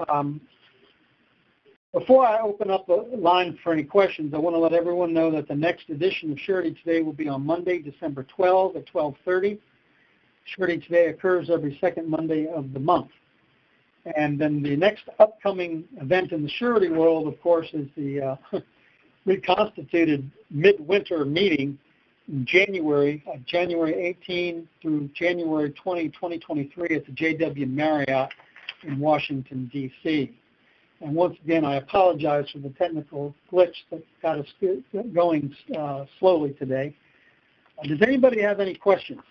Um, 0.07 0.39
before 1.97 2.25
I 2.27 2.41
open 2.41 2.69
up 2.69 2.87
the 2.87 3.07
line 3.17 3.57
for 3.63 3.71
any 3.71 3.83
questions, 3.83 4.33
I 4.33 4.37
want 4.37 4.53
to 4.53 4.59
let 4.59 4.73
everyone 4.73 5.13
know 5.13 5.31
that 5.31 5.47
the 5.47 5.55
next 5.55 5.89
edition 5.89 6.29
of 6.29 6.37
Surety 6.39 6.75
Today 6.83 7.01
will 7.01 7.13
be 7.13 7.29
on 7.29 7.45
Monday, 7.45 7.79
December 7.79 8.23
12 8.35 8.75
at 8.75 8.93
1230. 8.93 9.57
Surety 10.43 10.77
Today 10.79 11.05
occurs 11.07 11.49
every 11.49 11.77
second 11.79 12.09
Monday 12.09 12.47
of 12.47 12.73
the 12.73 12.79
month. 12.79 13.11
And 14.17 14.37
then 14.37 14.61
the 14.61 14.75
next 14.75 15.03
upcoming 15.19 15.85
event 16.01 16.33
in 16.33 16.43
the 16.43 16.49
surety 16.49 16.89
world, 16.89 17.29
of 17.29 17.41
course, 17.41 17.67
is 17.71 17.87
the 17.95 18.21
uh, 18.21 18.59
reconstituted 19.25 20.29
midwinter 20.51 21.23
meeting 21.23 21.79
in 22.27 22.45
January, 22.45 23.23
uh, 23.33 23.37
January 23.45 23.93
18 24.21 24.67
through 24.81 25.09
January 25.15 25.71
20, 25.71 26.09
2023 26.09 26.89
at 26.93 27.05
the 27.05 27.11
JW 27.13 27.69
Marriott 27.69 28.29
in 28.83 28.99
Washington, 28.99 29.69
D.C. 29.71 30.35
And 31.01 31.13
once 31.13 31.37
again, 31.43 31.65
I 31.65 31.75
apologize 31.75 32.49
for 32.51 32.59
the 32.59 32.69
technical 32.69 33.35
glitch 33.51 33.75
that 33.91 34.01
got 34.21 34.39
us 34.39 34.47
going 35.13 35.53
uh, 35.77 36.05
slowly 36.19 36.53
today. 36.53 36.95
Uh, 37.77 37.87
does 37.87 38.01
anybody 38.01 38.41
have 38.41 38.59
any 38.59 38.73
questions? 38.73 39.21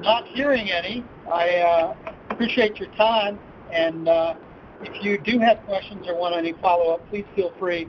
Not 0.00 0.26
hearing 0.28 0.70
any. 0.70 1.04
I 1.32 1.48
uh, 1.56 1.94
appreciate 2.30 2.78
your 2.78 2.90
time, 2.90 3.38
and 3.72 4.08
uh, 4.08 4.34
if 4.82 5.02
you 5.02 5.18
do 5.18 5.38
have 5.38 5.64
questions 5.64 6.06
or 6.06 6.18
want 6.18 6.36
any 6.36 6.52
follow-up, 6.60 7.08
please 7.08 7.24
feel 7.34 7.52
free 7.58 7.88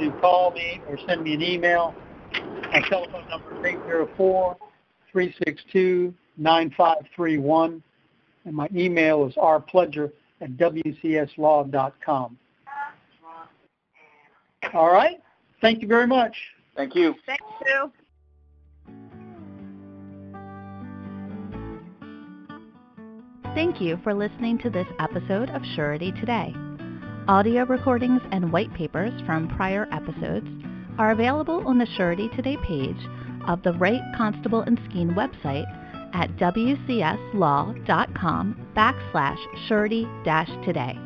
to 0.00 0.10
call 0.20 0.52
me 0.52 0.82
or 0.88 0.98
send 1.06 1.22
me 1.22 1.34
an 1.34 1.42
email. 1.42 1.94
My 2.72 2.80
telephone 2.88 3.28
number 3.28 3.66
is 3.66 3.74
804-362-9531, 5.14 7.82
and 8.44 8.54
my 8.54 8.68
email 8.74 9.26
is 9.26 9.34
rpledger 9.34 10.10
at 10.40 10.56
wcslaw.com. 10.56 12.38
All 14.74 14.92
right. 14.92 15.22
Thank 15.60 15.80
you 15.80 15.86
very 15.88 16.06
much. 16.06 16.36
Thank 16.76 16.94
you. 16.94 17.14
Thank 17.24 17.40
you. 17.66 17.90
Thank 23.54 23.80
you 23.80 23.98
for 24.02 24.12
listening 24.12 24.58
to 24.58 24.68
this 24.68 24.86
episode 24.98 25.48
of 25.50 25.62
Surety 25.74 26.12
Today. 26.12 26.54
Audio 27.26 27.64
recordings 27.64 28.20
and 28.30 28.52
white 28.52 28.72
papers 28.74 29.18
from 29.24 29.48
prior 29.48 29.88
episodes 29.90 30.46
are 30.98 31.10
available 31.10 31.66
on 31.66 31.78
the 31.78 31.86
Surety 31.96 32.28
Today 32.36 32.56
page 32.62 33.06
of 33.46 33.62
the 33.62 33.72
Wright 33.74 34.02
Constable 34.16 34.60
and 34.62 34.78
Skeen 34.80 35.14
website 35.14 35.66
at 36.14 36.30
wcslaw.com 36.36 37.06
backslash 38.74 39.38
surety-today. 39.68 41.05